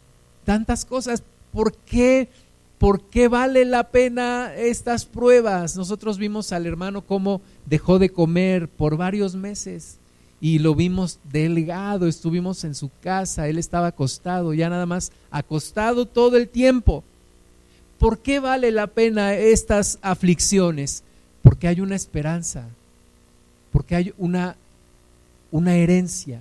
[0.45, 1.23] tantas cosas.
[1.53, 2.29] ¿Por qué,
[2.79, 5.77] ¿Por qué vale la pena estas pruebas?
[5.77, 9.99] Nosotros vimos al hermano cómo dejó de comer por varios meses
[10.41, 16.07] y lo vimos delgado, estuvimos en su casa, él estaba acostado, ya nada más acostado
[16.07, 17.03] todo el tiempo.
[17.99, 21.03] ¿Por qué vale la pena estas aflicciones?
[21.43, 22.69] Porque hay una esperanza,
[23.73, 24.57] porque hay una,
[25.51, 26.41] una herencia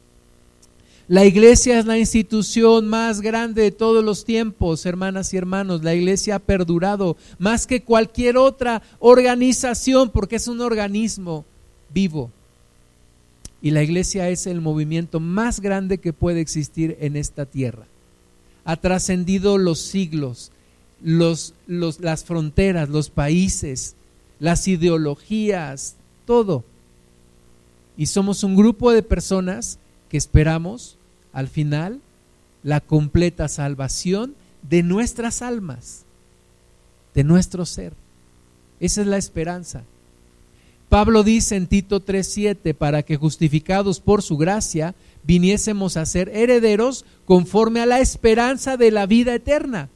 [1.11, 5.83] La iglesia es la institución más grande de todos los tiempos, hermanas y hermanos.
[5.83, 11.43] La iglesia ha perdurado más que cualquier otra organización porque es un organismo
[11.93, 12.31] vivo.
[13.61, 17.83] Y la iglesia es el movimiento más grande que puede existir en esta tierra.
[18.63, 20.53] Ha trascendido los siglos,
[21.03, 23.97] los, las fronteras, los países,
[24.39, 26.63] las ideologías, todo.
[27.97, 30.97] Y somos un grupo de personas que esperamos
[31.33, 32.01] al final
[32.63, 34.35] la completa salvación
[34.69, 36.03] de nuestras almas,
[37.13, 37.93] de nuestro ser.
[38.79, 39.83] Esa es la esperanza.
[40.89, 47.05] Pablo dice en Tito 3:7, para que justificados por su gracia viniésemos a ser herederos
[47.25, 49.89] conforme a la esperanza de la vida eterna.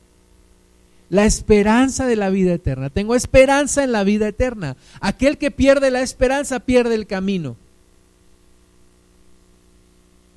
[1.10, 2.89] La esperanza de la vida eterna.
[2.89, 4.76] Tengo esperanza en la vida eterna.
[5.02, 7.58] Aquel que pierde la esperanza pierde el camino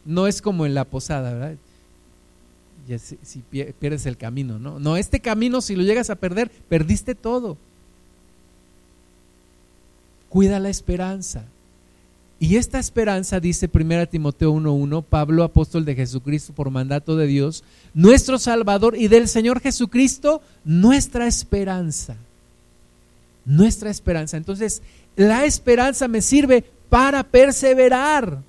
[0.08, 1.56] no es como en la posada, ¿verdad?
[2.96, 3.42] si,
[3.78, 4.80] pierdes el camino, ¿no?
[4.80, 7.58] No, este camino si lo llegas a perder, perdiste todo.
[10.30, 11.44] Cuida la esperanza.
[12.40, 17.62] Y esta esperanza, dice 1 Timoteo 1.1, Pablo, apóstol de Jesucristo por mandato de Dios,
[17.92, 22.16] nuestro Salvador y del Señor Jesucristo, nuestra esperanza.
[23.44, 24.38] Nuestra esperanza.
[24.38, 24.80] Entonces,
[25.16, 28.47] la esperanza me sirve para perseverar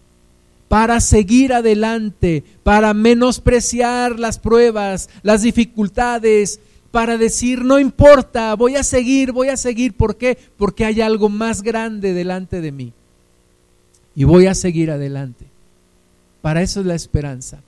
[0.70, 8.84] para seguir adelante, para menospreciar las pruebas, las dificultades, para decir, no importa, voy a
[8.84, 9.94] seguir, voy a seguir.
[9.94, 10.38] ¿Por qué?
[10.58, 12.94] Porque hay algo más grande delante de mí.
[14.16, 15.46] Y voy a seguir adelante.
[16.42, 17.62] Para eso es la esperanza.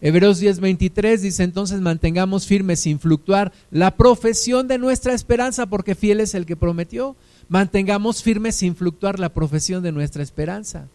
[0.00, 6.20] Hebreos 10:23 dice entonces mantengamos firmes sin fluctuar la profesión de nuestra esperanza porque fiel
[6.20, 7.16] es el que prometió.
[7.48, 10.88] Mantengamos firmes sin fluctuar la profesión de nuestra esperanza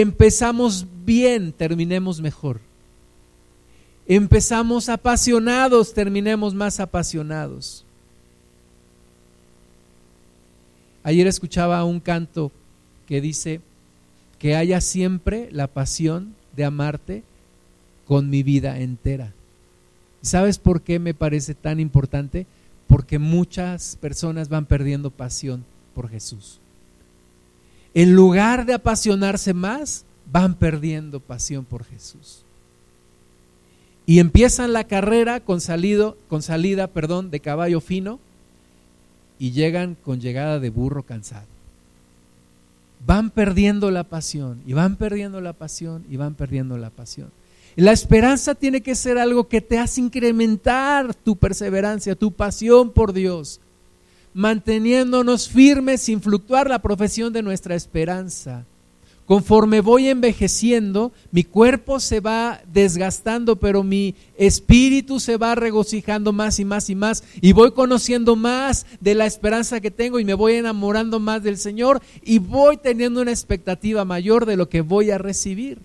[0.00, 2.60] empezamos bien, terminemos mejor.
[4.06, 7.84] Empezamos apasionados, terminemos más apasionados.
[11.02, 12.50] Ayer escuchaba un canto
[13.06, 13.60] que dice,
[14.38, 17.22] que haya siempre la pasión de amarte
[18.06, 19.34] con mi vida entera.
[20.22, 22.46] ¿Sabes por qué me parece tan importante?
[22.86, 26.61] Porque muchas personas van perdiendo pasión por Jesús.
[27.94, 32.42] En lugar de apasionarse más, van perdiendo pasión por Jesús.
[34.06, 38.18] Y empiezan la carrera con, salido, con salida perdón, de caballo fino
[39.38, 41.46] y llegan con llegada de burro cansado.
[43.06, 47.30] Van perdiendo la pasión y van perdiendo la pasión y van perdiendo la pasión.
[47.74, 53.12] La esperanza tiene que ser algo que te hace incrementar tu perseverancia, tu pasión por
[53.12, 53.60] Dios,
[54.34, 58.64] manteniéndonos firmes sin fluctuar la profesión de nuestra esperanza.
[59.26, 66.58] Conforme voy envejeciendo, mi cuerpo se va desgastando, pero mi espíritu se va regocijando más
[66.58, 67.22] y más y más.
[67.40, 71.56] Y voy conociendo más de la esperanza que tengo y me voy enamorando más del
[71.56, 75.78] Señor y voy teniendo una expectativa mayor de lo que voy a recibir.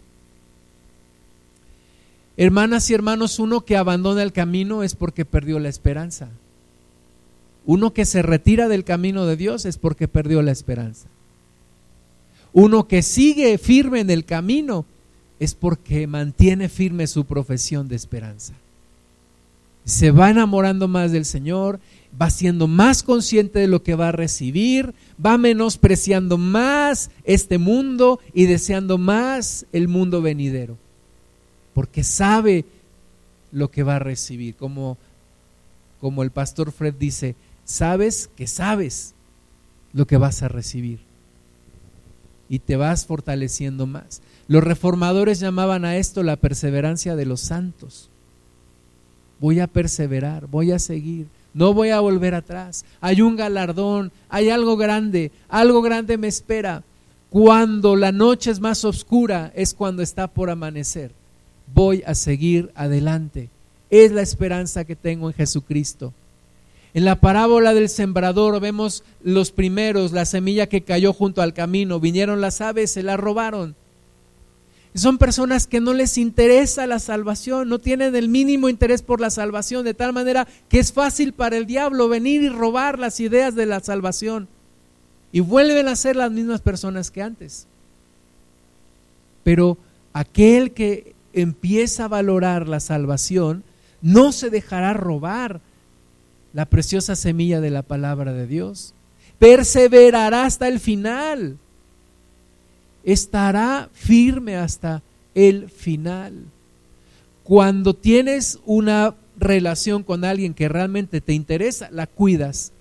[2.38, 6.29] Hermanas y hermanos, uno que abandona el camino es porque perdió la esperanza.
[7.67, 11.08] Uno que se retira del camino de Dios es porque perdió la esperanza.
[12.51, 14.86] Uno que sigue firme en el camino
[15.39, 18.53] es porque mantiene firme su profesión de esperanza.
[19.86, 21.80] Se va enamorando más del Señor,
[22.19, 28.19] va siendo más consciente de lo que va a recibir, va menospreciando más este mundo
[28.34, 30.75] y deseando más el mundo venidero
[31.77, 32.65] porque sabe
[33.51, 34.56] lo que va a recibir.
[34.56, 34.97] Como,
[36.01, 37.36] como el pastor Fred dice,
[37.67, 39.13] sabes que sabes
[39.93, 41.01] lo que vas a recibir.
[42.49, 44.23] Y te vas fortaleciendo más.
[44.47, 48.10] Los reformadores llamaban a esto la perseverancia de los santos.
[49.39, 52.86] Voy a perseverar, voy a seguir, no voy a volver atrás.
[53.01, 56.84] Hay un galardón, hay algo grande, algo grande me espera.
[57.30, 61.12] Cuando la noche es más oscura es cuando está por amanecer
[61.73, 63.49] voy a seguir adelante.
[63.89, 66.13] Es la esperanza que tengo en Jesucristo.
[66.97, 71.99] En la parábola del sembrador vemos los primeros, la semilla que cayó junto al camino,
[71.99, 73.75] vinieron las aves, se la robaron.
[74.95, 79.29] Son personas que no les interesa la salvación, no tienen el mínimo interés por la
[79.29, 83.53] salvación, de tal manera que es fácil para el diablo venir y robar las ideas
[83.53, 84.47] de la salvación.
[85.31, 87.67] Y vuelven a ser las mismas personas que antes.
[89.43, 89.77] Pero
[90.13, 93.63] aquel que empieza a valorar la salvación,
[94.01, 95.62] no se dejará robar
[96.53, 98.93] la preciosa semilla de la palabra de Dios.
[99.39, 101.57] Perseverará hasta el final.
[103.03, 105.03] Estará firme hasta
[105.36, 106.45] el final.
[107.43, 112.71] Cuando tienes una relación con alguien que realmente te interesa, la cuidas.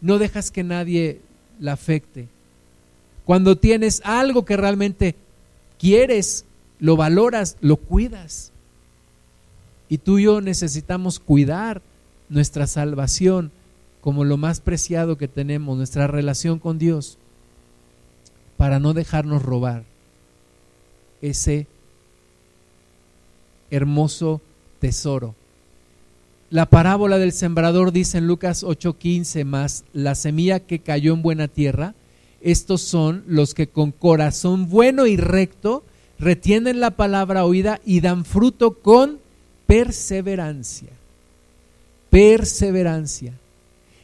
[0.00, 1.20] No dejas que nadie
[1.60, 2.28] la afecte.
[3.24, 5.14] Cuando tienes algo que realmente
[5.78, 6.44] quieres
[6.80, 8.50] lo valoras, lo cuidas.
[9.88, 11.80] Y tú y yo necesitamos cuidar
[12.32, 13.52] nuestra salvación
[14.00, 17.18] como lo más preciado que tenemos, nuestra relación con Dios,
[18.56, 19.84] para no dejarnos robar
[21.20, 21.68] ese
[23.70, 24.40] hermoso
[24.80, 25.36] tesoro.
[26.50, 31.48] La parábola del sembrador dice en Lucas 8:15 más, la semilla que cayó en buena
[31.48, 31.94] tierra,
[32.40, 35.84] estos son los que con corazón bueno y recto
[36.18, 39.20] retienen la palabra oída y dan fruto con
[39.66, 40.90] perseverancia.
[42.12, 43.32] Perseverancia.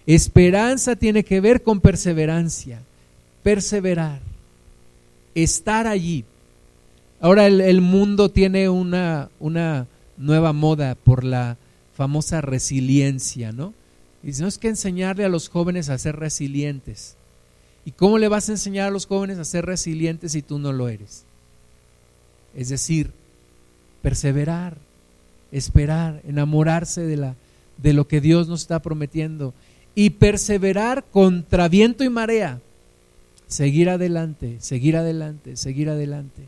[0.06, 2.80] Esperanza tiene que ver con perseverancia.
[3.42, 4.20] Perseverar.
[5.34, 6.24] Estar allí.
[7.20, 11.58] Ahora el, mundo tiene una, una, nueva moda por la
[11.94, 13.74] famosa resiliencia, ¿no?
[14.24, 17.14] Y no es que enseñarle a los jóvenes a ser resilientes.
[17.84, 20.72] ¿Y cómo le vas a enseñar a los jóvenes a ser resilientes si tú no
[20.72, 21.24] lo eres?
[22.56, 23.10] Es decir,
[24.00, 24.78] perseverar,
[25.52, 27.34] esperar, enamorarse de, la,
[27.78, 29.54] de lo que Dios nos está prometiendo
[29.94, 32.60] y perseverar contra viento y marea.
[33.46, 36.42] Seguir adelante, seguir adelante, seguir adelante.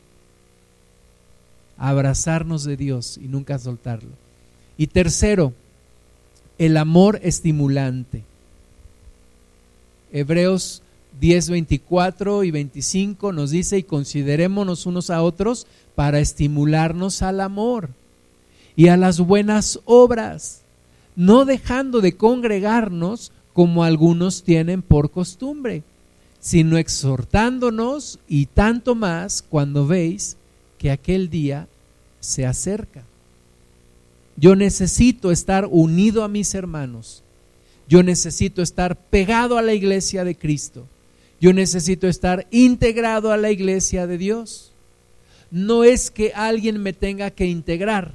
[1.79, 4.11] Abrazarnos de Dios y nunca soltarlo.
[4.77, 5.55] Y tercero,
[6.59, 8.23] el amor estimulante.
[10.13, 10.83] Hebreos
[11.21, 17.91] 10, 24 y 25 nos dice, y considerémonos unos a otros para estimularnos al amor
[18.77, 20.63] y a las buenas obras,
[21.17, 25.83] no dejando de congregarnos como algunos tienen por costumbre,
[26.41, 30.37] sino exhortándonos y tanto más cuando veis
[30.79, 31.69] que aquel día
[32.21, 33.05] se acerca.
[34.37, 37.23] Yo necesito estar unido a mis hermanos.
[37.87, 40.87] Yo necesito estar pegado a la iglesia de Cristo.
[41.41, 44.73] Yo necesito estar integrado a la iglesia de Dios.
[45.51, 48.15] No es que alguien me tenga que integrar.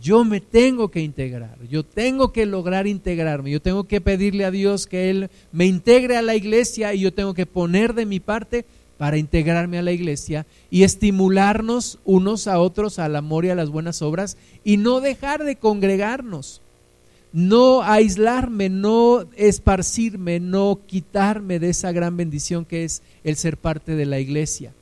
[0.00, 1.58] Yo me tengo que integrar.
[1.68, 3.50] Yo tengo que lograr integrarme.
[3.50, 7.12] Yo tengo que pedirle a Dios que Él me integre a la iglesia y yo
[7.12, 8.64] tengo que poner de mi parte
[9.02, 13.68] para integrarme a la iglesia y estimularnos unos a otros al amor y a las
[13.68, 16.60] buenas obras y no dejar de congregarnos,
[17.32, 23.96] no aislarme, no esparcirme, no quitarme de esa gran bendición que es el ser parte
[23.96, 24.72] de la iglesia.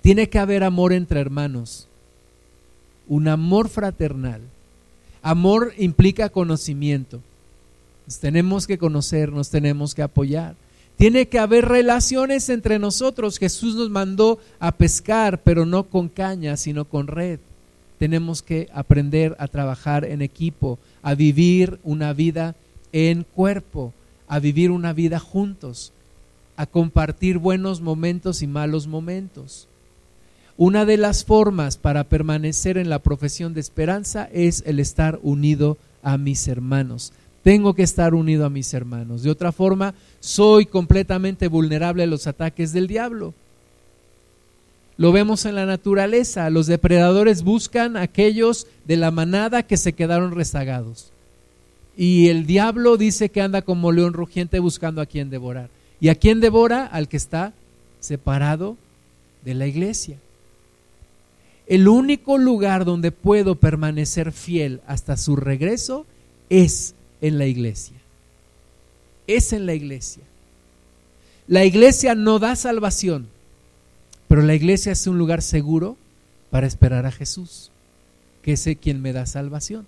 [0.00, 1.86] Tiene que haber amor entre hermanos,
[3.08, 4.40] un amor fraternal.
[5.22, 7.20] Amor implica conocimiento.
[8.20, 10.56] tenemos que conocer, nos tenemos que apoyar.
[10.96, 13.38] Tiene que haber relaciones entre nosotros.
[13.38, 17.40] Jesús nos mandó a pescar, pero no con caña, sino con red.
[17.98, 22.54] Tenemos que aprender a trabajar en equipo, a vivir una vida
[22.92, 23.92] en cuerpo,
[24.28, 25.92] a vivir una vida juntos,
[26.56, 29.68] a compartir buenos momentos y malos momentos.
[30.56, 35.78] Una de las formas para permanecer en la profesión de esperanza es el estar unido
[36.02, 37.12] a mis hermanos.
[37.42, 39.22] Tengo que estar unido a mis hermanos.
[39.22, 43.34] De otra forma, soy completamente vulnerable a los ataques del diablo.
[44.96, 46.48] Lo vemos en la naturaleza.
[46.50, 51.10] Los depredadores buscan a aquellos de la manada que se quedaron rezagados.
[51.96, 55.68] Y el diablo dice que anda como león rugiente buscando a quien devorar.
[56.00, 56.86] ¿Y a quién devora?
[56.86, 57.52] Al que está
[57.98, 58.76] separado
[59.44, 60.16] de la iglesia.
[61.66, 66.06] El único lugar donde puedo permanecer fiel hasta su regreso
[66.50, 67.96] es en la iglesia.
[69.26, 70.22] Es en la iglesia.
[71.46, 73.28] La iglesia no da salvación,
[74.28, 75.96] pero la iglesia es un lugar seguro
[76.50, 77.70] para esperar a Jesús,
[78.42, 79.86] que es quien me da salvación.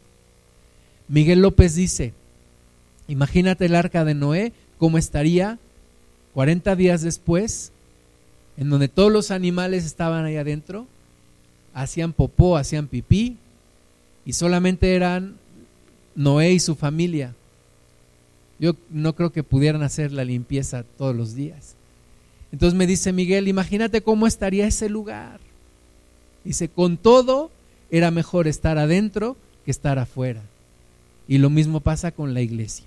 [1.08, 2.12] Miguel López dice,
[3.06, 5.58] imagínate el arca de Noé, cómo estaría
[6.34, 7.72] 40 días después,
[8.56, 10.86] en donde todos los animales estaban ahí adentro,
[11.76, 13.36] hacían popó, hacían pipí,
[14.24, 15.36] y solamente eran
[16.14, 17.34] Noé y su familia.
[18.58, 21.74] Yo no creo que pudieran hacer la limpieza todos los días.
[22.50, 25.38] Entonces me dice Miguel, imagínate cómo estaría ese lugar.
[26.44, 27.50] Dice, con todo
[27.90, 30.40] era mejor estar adentro que estar afuera.
[31.28, 32.86] Y lo mismo pasa con la iglesia.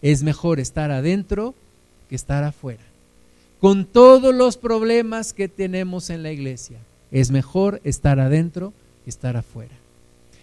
[0.00, 1.54] Es mejor estar adentro
[2.08, 2.82] que estar afuera.
[3.60, 6.78] Con todos los problemas que tenemos en la iglesia,
[7.10, 8.72] es mejor estar adentro
[9.04, 9.74] que estar afuera.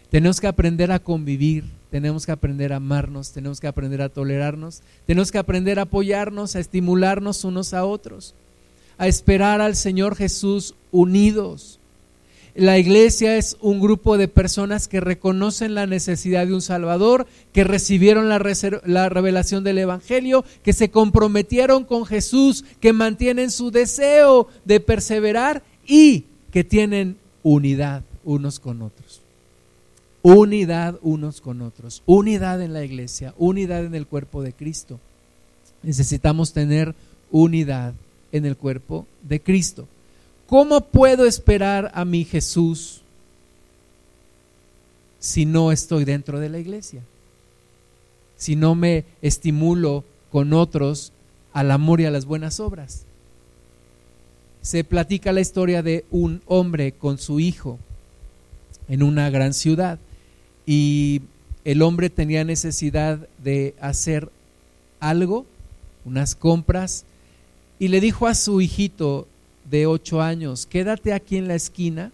[0.10, 4.82] Tenemos que aprender a convivir, tenemos que aprender a amarnos, tenemos que aprender a tolerarnos,
[5.06, 8.36] tenemos que aprender a apoyarnos, a estimularnos unos a otros,
[8.98, 11.80] a esperar al Señor Jesús unidos.
[12.56, 17.64] La iglesia es un grupo de personas que reconocen la necesidad de un Salvador, que
[17.64, 18.40] recibieron la,
[18.86, 25.64] la, revelación del Evangelio, que se comprometieron con Jesús, que mantienen su deseo de perseverar
[25.88, 29.22] y que tienen unidad unos con otros.
[30.22, 35.00] Unidad unos con otros, unidad en la iglesia, unidad en el cuerpo de Cristo.
[35.82, 36.94] Necesitamos tener
[37.32, 37.96] unidad
[38.32, 39.88] en el cuerpo de Cristo.
[40.46, 43.02] ¿Cómo puedo esperar a mi Jesús
[45.20, 47.02] si no estoy dentro de la iglesia?
[48.38, 51.14] Si no me estimulo con otros
[51.52, 53.08] al amor y a las buenas obras
[54.64, 57.78] se platica la historia de un hombre con su hijo
[58.88, 60.00] en una gran ciudad
[60.66, 61.22] y
[61.66, 64.30] el hombre tenía necesidad de hacer
[65.02, 65.46] algo,
[66.06, 67.04] unas compras,
[67.78, 69.28] y le dijo a su hijito
[69.70, 72.14] de ocho años, quédate aquí en la esquina,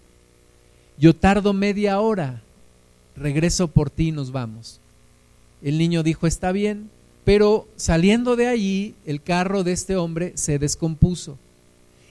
[0.98, 2.42] yo tardo media hora,
[3.14, 4.80] regreso por ti y nos vamos.
[5.62, 6.90] El niño dijo, está bien,
[7.24, 11.38] pero saliendo de allí, el carro de este hombre se descompuso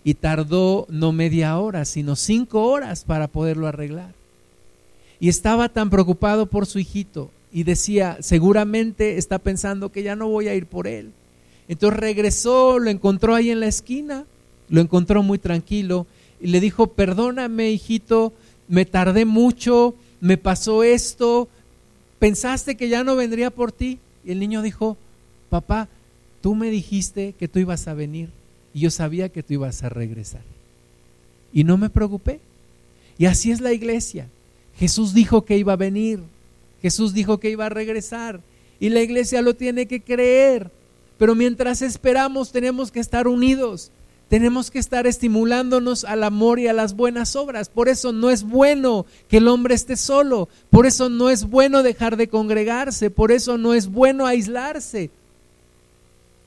[0.10, 4.16] y tardó no media hora, sino cinco horas para poderlo arreglar.
[5.20, 10.28] Y estaba tan preocupado por su hijito y decía, seguramente está pensando que ya no
[10.28, 11.12] voy a ir por él.
[11.68, 14.26] Entonces regresó, lo encontró ahí en la esquina,
[14.70, 16.08] lo encontró muy tranquilo
[16.42, 18.34] y le dijo, perdóname hijito,
[18.68, 21.50] me tardé mucho, me pasó esto,
[22.18, 24.00] pensaste que ya no vendría por ti.
[24.26, 24.98] Y el niño dijo,
[25.52, 25.88] papá,
[26.42, 28.39] tú me dijiste que tú ibas a venir
[28.74, 30.42] y yo sabía que tú ibas a regresar.
[31.54, 32.40] Y no me preocupé.
[33.18, 34.28] Y así es la iglesia.
[34.78, 36.20] Jesús dijo que iba a venir.
[36.82, 38.42] Jesús dijo que iba a regresar.
[38.80, 40.72] Y la iglesia lo tiene que creer.
[41.18, 43.92] Pero mientras esperamos tenemos que estar unidos.
[44.30, 47.68] Tenemos que estar estimulándonos al amor y a las buenas obras.
[47.68, 50.48] Por eso no es bueno que el hombre esté solo.
[50.70, 53.10] Por eso no es bueno dejar de congregarse.
[53.10, 55.10] Por eso no es bueno aislarse.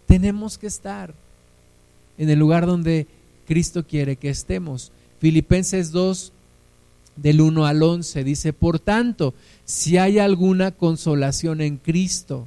[0.07, 1.12] Tenemos que estar
[2.19, 3.07] en el lugar donde
[3.47, 4.93] Cristo quiere que estemos.
[5.21, 6.33] Filipenses 2,
[7.17, 9.35] del 1 al 11, dice, por tanto,
[9.65, 12.47] si hay alguna consolación en Cristo,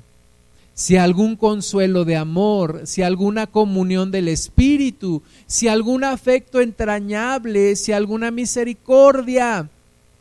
[0.74, 7.93] si algún consuelo de amor, si alguna comunión del Espíritu, si algún afecto entrañable, si
[7.93, 9.70] alguna misericordia,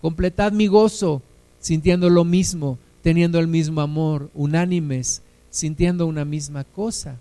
[0.01, 1.23] completad mi gozo,
[1.59, 7.19] sintiendo lo mismo, teniendo el mismo amor, unánimes, sintiendo una misma cosa.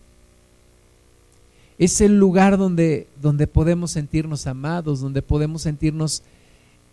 [1.84, 6.24] Es el lugar donde, donde podemos sentirnos amados, donde podemos sentirnos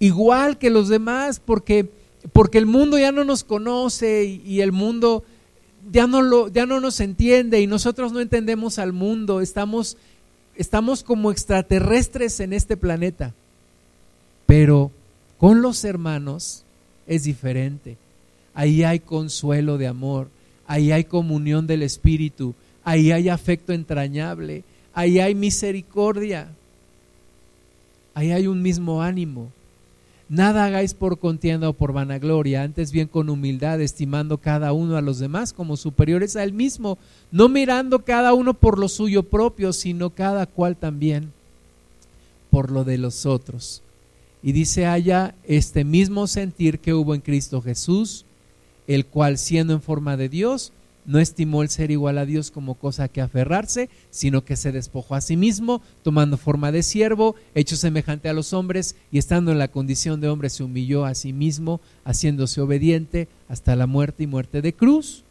[0.00, 1.88] igual que los demás, porque,
[2.32, 5.22] porque el mundo ya no nos conoce y, el mundo
[5.92, 9.96] ya no, lo, ya no nos entiende y nosotros no entendemos al mundo, estamos,
[10.56, 13.32] estamos como extraterrestres en este planeta.
[14.46, 14.90] Pero
[15.38, 16.64] con los hermanos
[17.06, 17.96] es diferente.
[18.54, 20.30] Ahí hay consuelo de amor,
[20.66, 26.48] ahí hay comunión del Espíritu, ahí hay afecto entrañable, ahí hay misericordia,
[28.14, 29.50] ahí hay un mismo ánimo.
[30.28, 35.00] Nada hagáis por contienda o por vanagloria, antes bien con humildad, estimando cada uno a
[35.00, 36.98] los demás como superiores a él mismo,
[37.32, 41.32] no mirando cada uno por lo suyo propio, sino cada cual también
[42.50, 43.82] por lo de los otros.
[44.42, 48.24] Y dice allá este mismo sentir que hubo en Cristo Jesús,
[48.86, 50.72] el cual siendo en forma de Dios,
[51.06, 55.14] no estimó el ser igual a Dios como cosa que aferrarse, sino que se despojó
[55.14, 59.58] a sí mismo, tomando forma de siervo, hecho semejante a los hombres, y estando en
[59.58, 64.26] la condición de hombre se humilló a sí mismo, haciéndose obediente hasta la muerte y
[64.26, 65.24] muerte de cruz.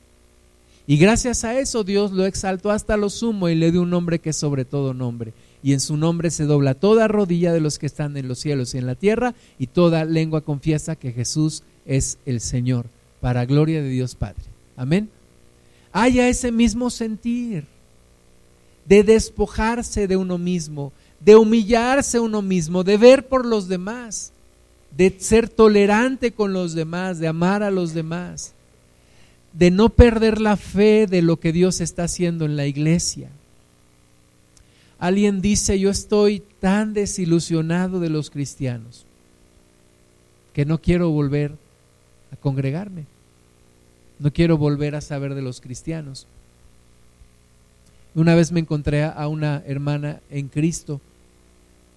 [0.88, 4.20] Y gracias a eso Dios lo exaltó hasta lo sumo y le dio un nombre
[4.20, 5.34] que es sobre todo nombre.
[5.62, 8.74] Y en su nombre se dobla toda rodilla de los que están en los cielos
[8.74, 12.88] y en la tierra, y toda lengua confiesa que Jesús es el Señor,
[13.22, 14.46] para gloria de Dios Padre.
[14.78, 15.19] Amén
[15.92, 17.66] haya ese mismo sentir
[18.86, 24.32] de despojarse de uno mismo, de humillarse uno mismo, de ver por los demás,
[24.96, 28.54] de ser tolerante con los demás, de amar a los demás,
[29.54, 33.30] de no perder la fe de lo que Dios está haciendo en la iglesia.
[34.98, 39.06] Alguien dice, yo estoy tan desilusionado de los cristianos
[40.54, 41.54] que no quiero volver
[42.34, 43.06] a congregarme.
[44.20, 46.28] No quiero volver a saber de los cristianos.
[48.16, 51.00] Una vez me encontré a una hermana en Cristo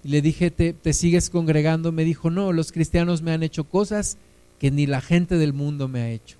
[0.04, 1.92] y le dije, ¿te, ¿te, sigues congregando?
[1.92, 4.18] Me dijo, no, los cristianos me han hecho cosas
[4.58, 6.36] que ni la gente del mundo me ha hecho.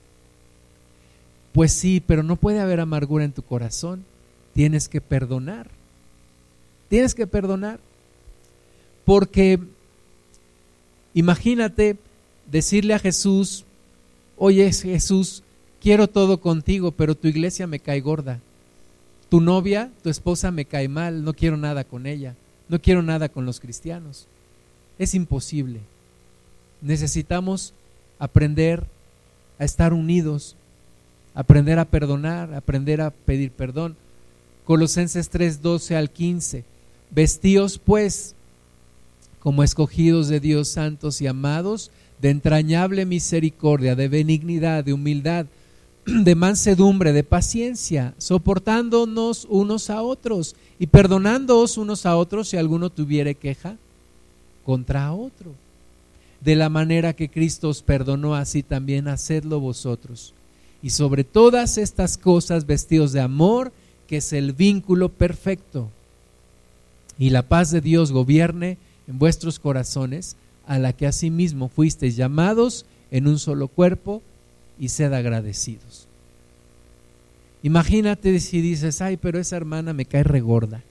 [1.53, 4.05] Pues sí, pero no puede haber amargura en tu corazón.
[4.55, 5.71] Tienes que perdonar.
[6.89, 7.79] Tienes que perdonar.
[9.05, 9.59] Porque
[11.15, 11.97] imagínate
[12.51, 13.65] decirle a Jesús,
[14.37, 15.43] oye Jesús,
[15.83, 18.41] quiero todo contigo, pero tu iglesia me cae gorda.
[19.29, 22.37] Tu novia, tu esposa me cae mal, no quiero nada con ella,
[22.69, 24.29] no quiero nada con los cristianos.
[24.99, 25.81] Es imposible.
[26.81, 27.75] Necesitamos
[28.19, 28.85] aprender
[29.59, 30.55] a estar unidos,
[31.35, 33.97] aprender a perdonar, aprender a pedir perdón.
[34.65, 36.65] Colosenses 3, 12 al 15.
[37.11, 38.37] Vestíos pues
[39.41, 45.47] como escogidos de Dios santos y amados, de entrañable misericordia, de benignidad, de humildad,
[46.07, 52.91] de mansedumbre, de paciencia, soportándonos unos a otros y perdonándoos unos a otros si alguno
[52.91, 53.77] tuviere queja
[54.65, 55.53] contra otro.
[56.41, 60.35] De la manera que Cristo os perdonó, así también hacedlo vosotros.
[60.83, 63.73] Y sobre todas estas cosas vestidos de amor,
[64.09, 65.89] que es el vínculo perfecto.
[67.17, 68.77] Y la paz de Dios gobierne
[69.07, 70.35] en vuestros corazones,
[70.67, 74.21] a la que asimismo fuisteis llamados en un solo cuerpo,
[74.83, 75.92] y sed agradecidos.
[77.63, 80.83] Imagínate si dices, ay, pero esa hermana me cae regorda.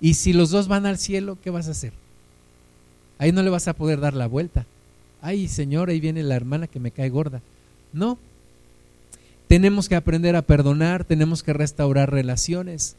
[0.00, 1.92] Y si los dos van al cielo, ¿qué vas a hacer?
[3.18, 4.66] Ahí no le vas a poder dar la vuelta.
[5.22, 7.40] Ay, Señor, ahí viene la hermana que me cae gorda.
[7.92, 8.18] No.
[9.48, 12.96] Tenemos que aprender a perdonar, tenemos que restaurar relaciones.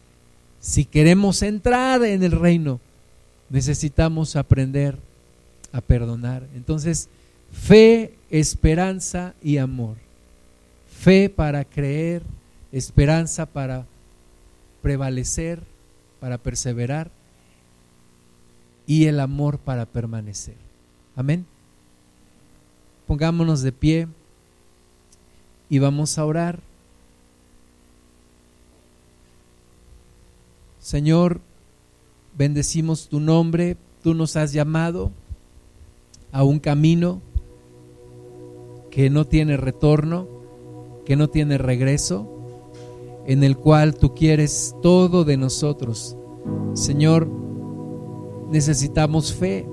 [0.59, 2.80] Si queremos entrar en el reino,
[3.49, 4.97] necesitamos aprender
[5.72, 6.47] a perdonar.
[6.55, 7.09] Entonces,
[7.51, 9.95] Fe, esperanza y amor.
[10.99, 12.22] Fe para creer,
[12.78, 13.86] esperanza para
[14.82, 15.63] prevalecer,
[16.19, 17.09] para perseverar
[18.86, 20.57] y el amor para permanecer.
[21.15, 21.45] Amén.
[23.07, 24.07] Pongámonos de pie
[25.69, 26.59] y vamos a orar.
[30.82, 31.39] Señor,
[32.38, 35.11] bendecimos tu nombre, tú nos has llamado
[36.34, 37.21] a un camino
[38.91, 40.28] que no tiene retorno,
[41.05, 42.34] que no tiene regreso,
[43.26, 46.17] en el cual tú quieres todo de nosotros,
[46.73, 47.28] Señor,
[48.51, 49.67] necesitamos fe,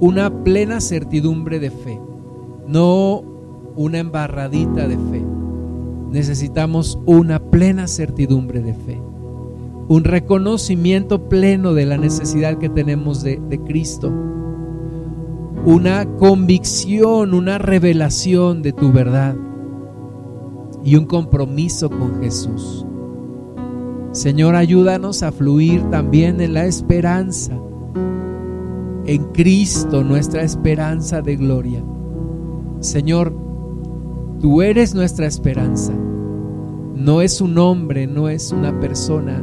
[0.00, 2.00] una plena certidumbre de fe,
[2.66, 3.22] no
[3.76, 5.24] una embarradita de fe.
[6.10, 9.00] Necesitamos una plena certidumbre de fe,
[9.88, 14.12] un reconocimiento pleno de la necesidad que tenemos de, Cristo,
[15.64, 19.36] una convicción, una revelación de tu verdad
[20.84, 22.84] y un compromiso con Jesús.
[24.12, 27.58] Señor, ayúdanos a fluir también en la esperanza,
[29.06, 31.82] en Cristo, nuestra esperanza de gloria.
[32.80, 33.34] Señor,
[34.40, 35.94] tú eres nuestra esperanza.
[36.94, 39.42] No es un hombre, no es una persona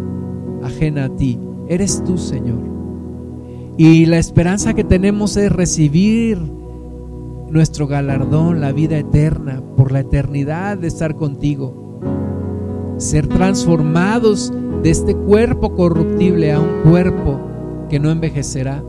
[0.64, 1.40] ajena a ti.
[1.68, 2.60] Eres tú, Señor.
[3.78, 6.38] Y la esperanza que tenemos es recibir
[7.52, 12.00] nuestro galardón, la vida eterna, por la eternidad de estar contigo.
[12.98, 17.40] Ser transformados de este cuerpo corruptible a un cuerpo
[17.90, 18.84] que no envejecerá.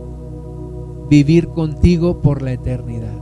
[1.09, 3.21] Vivir contigo por la eternidad.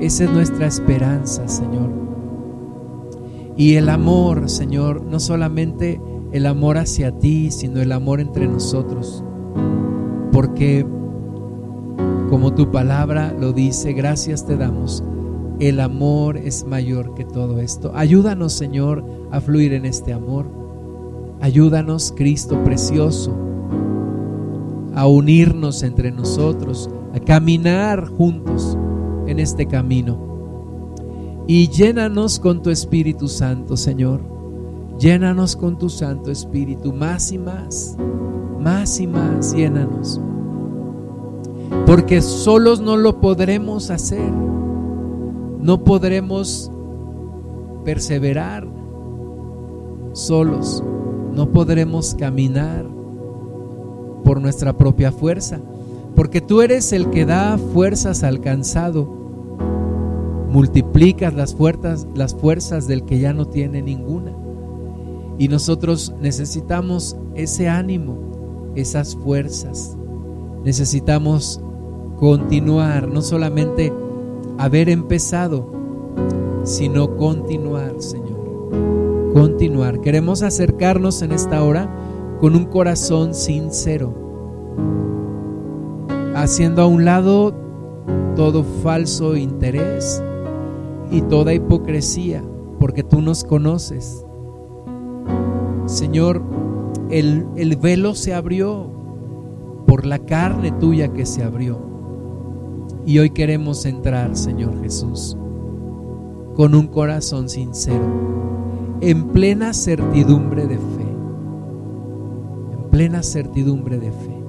[0.00, 1.90] Esa es nuestra esperanza, Señor.
[3.56, 6.00] Y el amor, Señor, no solamente
[6.32, 9.22] el amor hacia ti, sino el amor entre nosotros.
[10.32, 10.86] Porque
[12.32, 15.04] como tu palabra lo dice, gracias te damos.
[15.60, 17.92] El amor es mayor que todo esto.
[17.94, 20.46] Ayúdanos, Señor, a fluir en este amor.
[21.42, 23.36] Ayúdanos, Cristo precioso,
[24.94, 28.78] a unirnos entre nosotros, a caminar juntos
[29.26, 31.44] en este camino.
[31.46, 34.22] Y llénanos con tu Espíritu Santo, Señor.
[34.98, 37.94] Llénanos con tu Santo Espíritu, más y más,
[38.58, 40.18] más y más, llénanos
[41.86, 44.30] porque solos no lo podremos hacer.
[45.60, 46.70] No podremos
[47.84, 48.66] perseverar
[50.12, 50.82] solos.
[51.34, 52.86] No podremos caminar
[54.24, 55.60] por nuestra propia fuerza,
[56.14, 59.04] porque tú eres el que da fuerzas al cansado.
[60.50, 64.32] Multiplicas las fuerzas, las fuerzas del que ya no tiene ninguna.
[65.38, 69.96] Y nosotros necesitamos ese ánimo, esas fuerzas.
[70.64, 71.60] Necesitamos
[72.18, 73.92] continuar, no solamente
[74.58, 75.66] haber empezado,
[76.62, 79.32] sino continuar, Señor.
[79.34, 80.00] Continuar.
[80.00, 81.90] Queremos acercarnos en esta hora
[82.40, 84.14] con un corazón sincero,
[86.36, 87.54] haciendo a un lado
[88.36, 90.22] todo falso interés
[91.10, 92.44] y toda hipocresía,
[92.78, 94.24] porque tú nos conoces.
[95.86, 96.40] Señor,
[97.10, 98.91] el, el velo se abrió
[99.92, 101.78] por la carne tuya que se abrió
[103.04, 105.36] y hoy queremos entrar, Señor Jesús,
[106.54, 108.02] con un corazón sincero,
[109.02, 111.12] en plena certidumbre de fe,
[112.72, 114.42] en plena certidumbre de fe.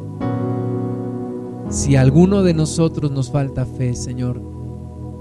[1.68, 4.42] Si alguno de nosotros nos falta fe, Señor,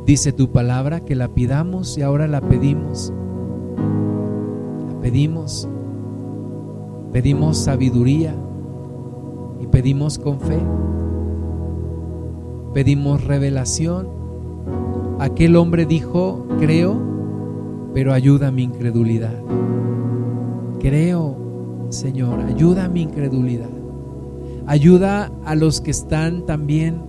[0.06, 3.12] dice tu palabra que la pidamos y ahora la pedimos.
[4.86, 5.68] La pedimos.
[7.12, 8.36] Pedimos sabiduría
[9.72, 10.60] pedimos con fe
[12.72, 14.08] pedimos revelación.
[15.18, 17.00] Aquel hombre dijo, creo,
[17.94, 19.34] pero ayuda mi incredulidad.
[20.80, 21.36] Creo,
[21.90, 23.70] Señor, ayuda a mi incredulidad.
[24.66, 27.02] Ayuda a los que están también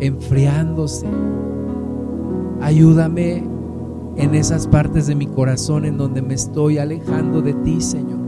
[0.00, 1.06] enfriándose.
[2.60, 3.44] Ayúdame
[4.16, 8.23] en esas partes de mi corazón en donde me estoy alejando de ti, Señor.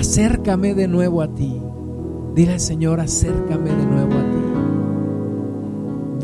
[0.00, 1.60] Acércame de nuevo a ti.
[2.34, 4.38] Dile al Señor, acércame de nuevo a ti.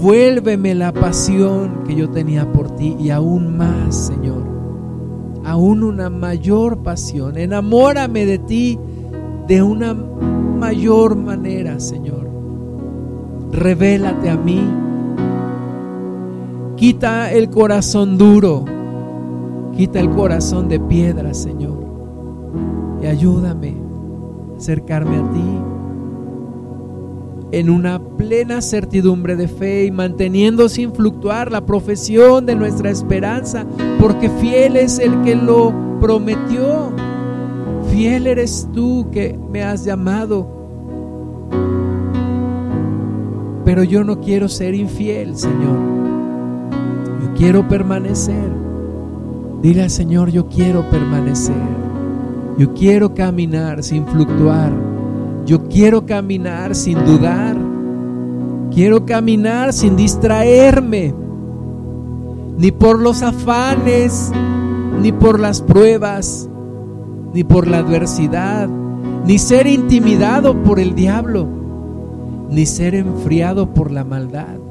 [0.01, 4.45] Vuélveme la pasión que yo tenía por ti y aún más, Señor.
[5.45, 7.37] Aún una mayor pasión.
[7.37, 8.79] Enamórame de ti
[9.47, 12.31] de una mayor manera, Señor.
[13.53, 14.67] Revélate a mí.
[16.77, 18.65] Quita el corazón duro.
[19.77, 21.86] Quita el corazón de piedra, Señor.
[23.09, 23.75] Ayúdame
[24.55, 25.77] a acercarme a ti
[27.53, 33.65] en una plena certidumbre de fe y manteniendo sin fluctuar la profesión de nuestra esperanza,
[34.01, 36.93] porque fiel es el que lo prometió.
[37.91, 40.55] Fiel eres tú que me has llamado.
[43.65, 45.79] Pero yo no quiero ser infiel, Señor.
[47.23, 48.51] Yo quiero permanecer.
[49.63, 51.86] Dile al Señor, yo quiero permanecer.
[52.59, 54.73] Yo quiero caminar sin fluctuar
[55.47, 57.57] yo quiero caminar sin dudar.
[58.73, 61.15] Quiero caminar sin distraerme.
[62.59, 64.33] Ni por los afanes,
[65.01, 66.51] ni por las pruebas,
[67.33, 68.69] ni por la adversidad,
[69.25, 71.47] ni ser intimidado por el diablo,
[72.51, 74.66] ni ser enfriado por la maldad.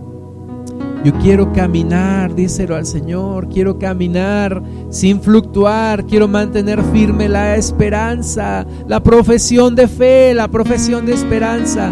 [1.05, 8.65] Yo quiero caminar, díselo al Señor, quiero caminar sin fluctuar, quiero mantener firme la esperanza,
[8.87, 11.91] la profesión de fe, la profesión de esperanza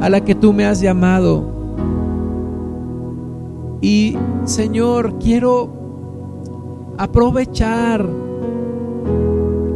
[0.00, 1.44] a la que tú me has llamado.
[3.80, 8.08] Y Señor, quiero aprovechar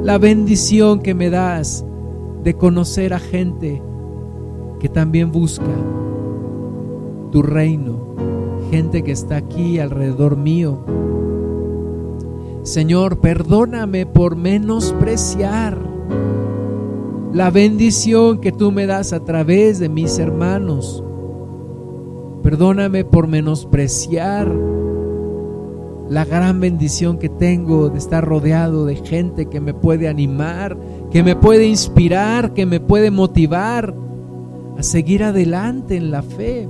[0.05, 1.85] la bendición que me das
[2.45, 3.83] de conocer a gente
[4.79, 5.67] que también busca
[7.33, 8.38] tu reino,
[8.71, 10.79] gente que está aquí alrededor mío.
[12.63, 15.79] Señor, perdóname por menospreciar
[17.33, 21.03] la bendición que tú me das a través de mis hermanos.
[22.43, 24.53] Perdóname por menospreciar
[26.09, 30.77] la gran bendición que tengo de estar rodeado de gente que me puede animar,
[31.11, 33.95] que me puede inspirar, que me puede motivar
[34.79, 36.69] a seguir adelante en la fe.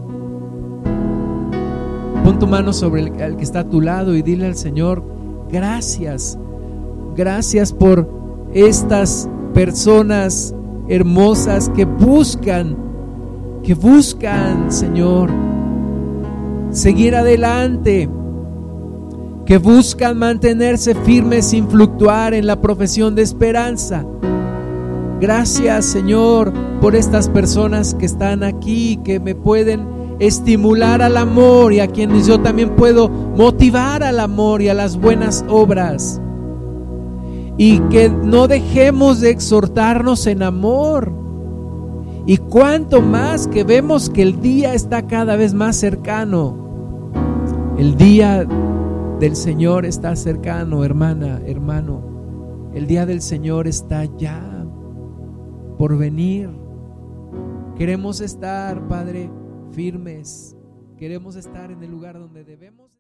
[2.29, 5.03] Pon tu mano sobre el, que está a tu lado y dile al Señor,
[5.51, 6.39] gracias,
[7.17, 8.07] gracias por
[8.53, 10.55] estas personas
[10.91, 12.77] hermosas que buscan,
[13.63, 15.31] que buscan, Señor,
[16.71, 18.11] seguir adelante
[19.47, 24.05] que buscan mantenerse firmes sin fluctuar en la profesión de esperanza.
[25.19, 26.53] Gracias Señor
[26.83, 32.27] por estas personas que están aquí, que me pueden estimular al amor y a quienes
[32.27, 36.21] yo también puedo motivar al amor y a las buenas obras.
[37.57, 41.13] Y que no dejemos de exhortarnos en amor.
[42.27, 46.69] Y cuanto más que vemos que el día está cada vez más cercano,
[47.79, 48.47] el día
[49.19, 52.71] del Señor está cercano, hermana, hermano.
[52.75, 54.67] El día del Señor está ya
[55.79, 56.51] por venir.
[57.77, 59.31] Queremos estar, Padre,
[59.79, 60.57] firmes.
[60.97, 62.91] Queremos estar en el lugar donde debemos.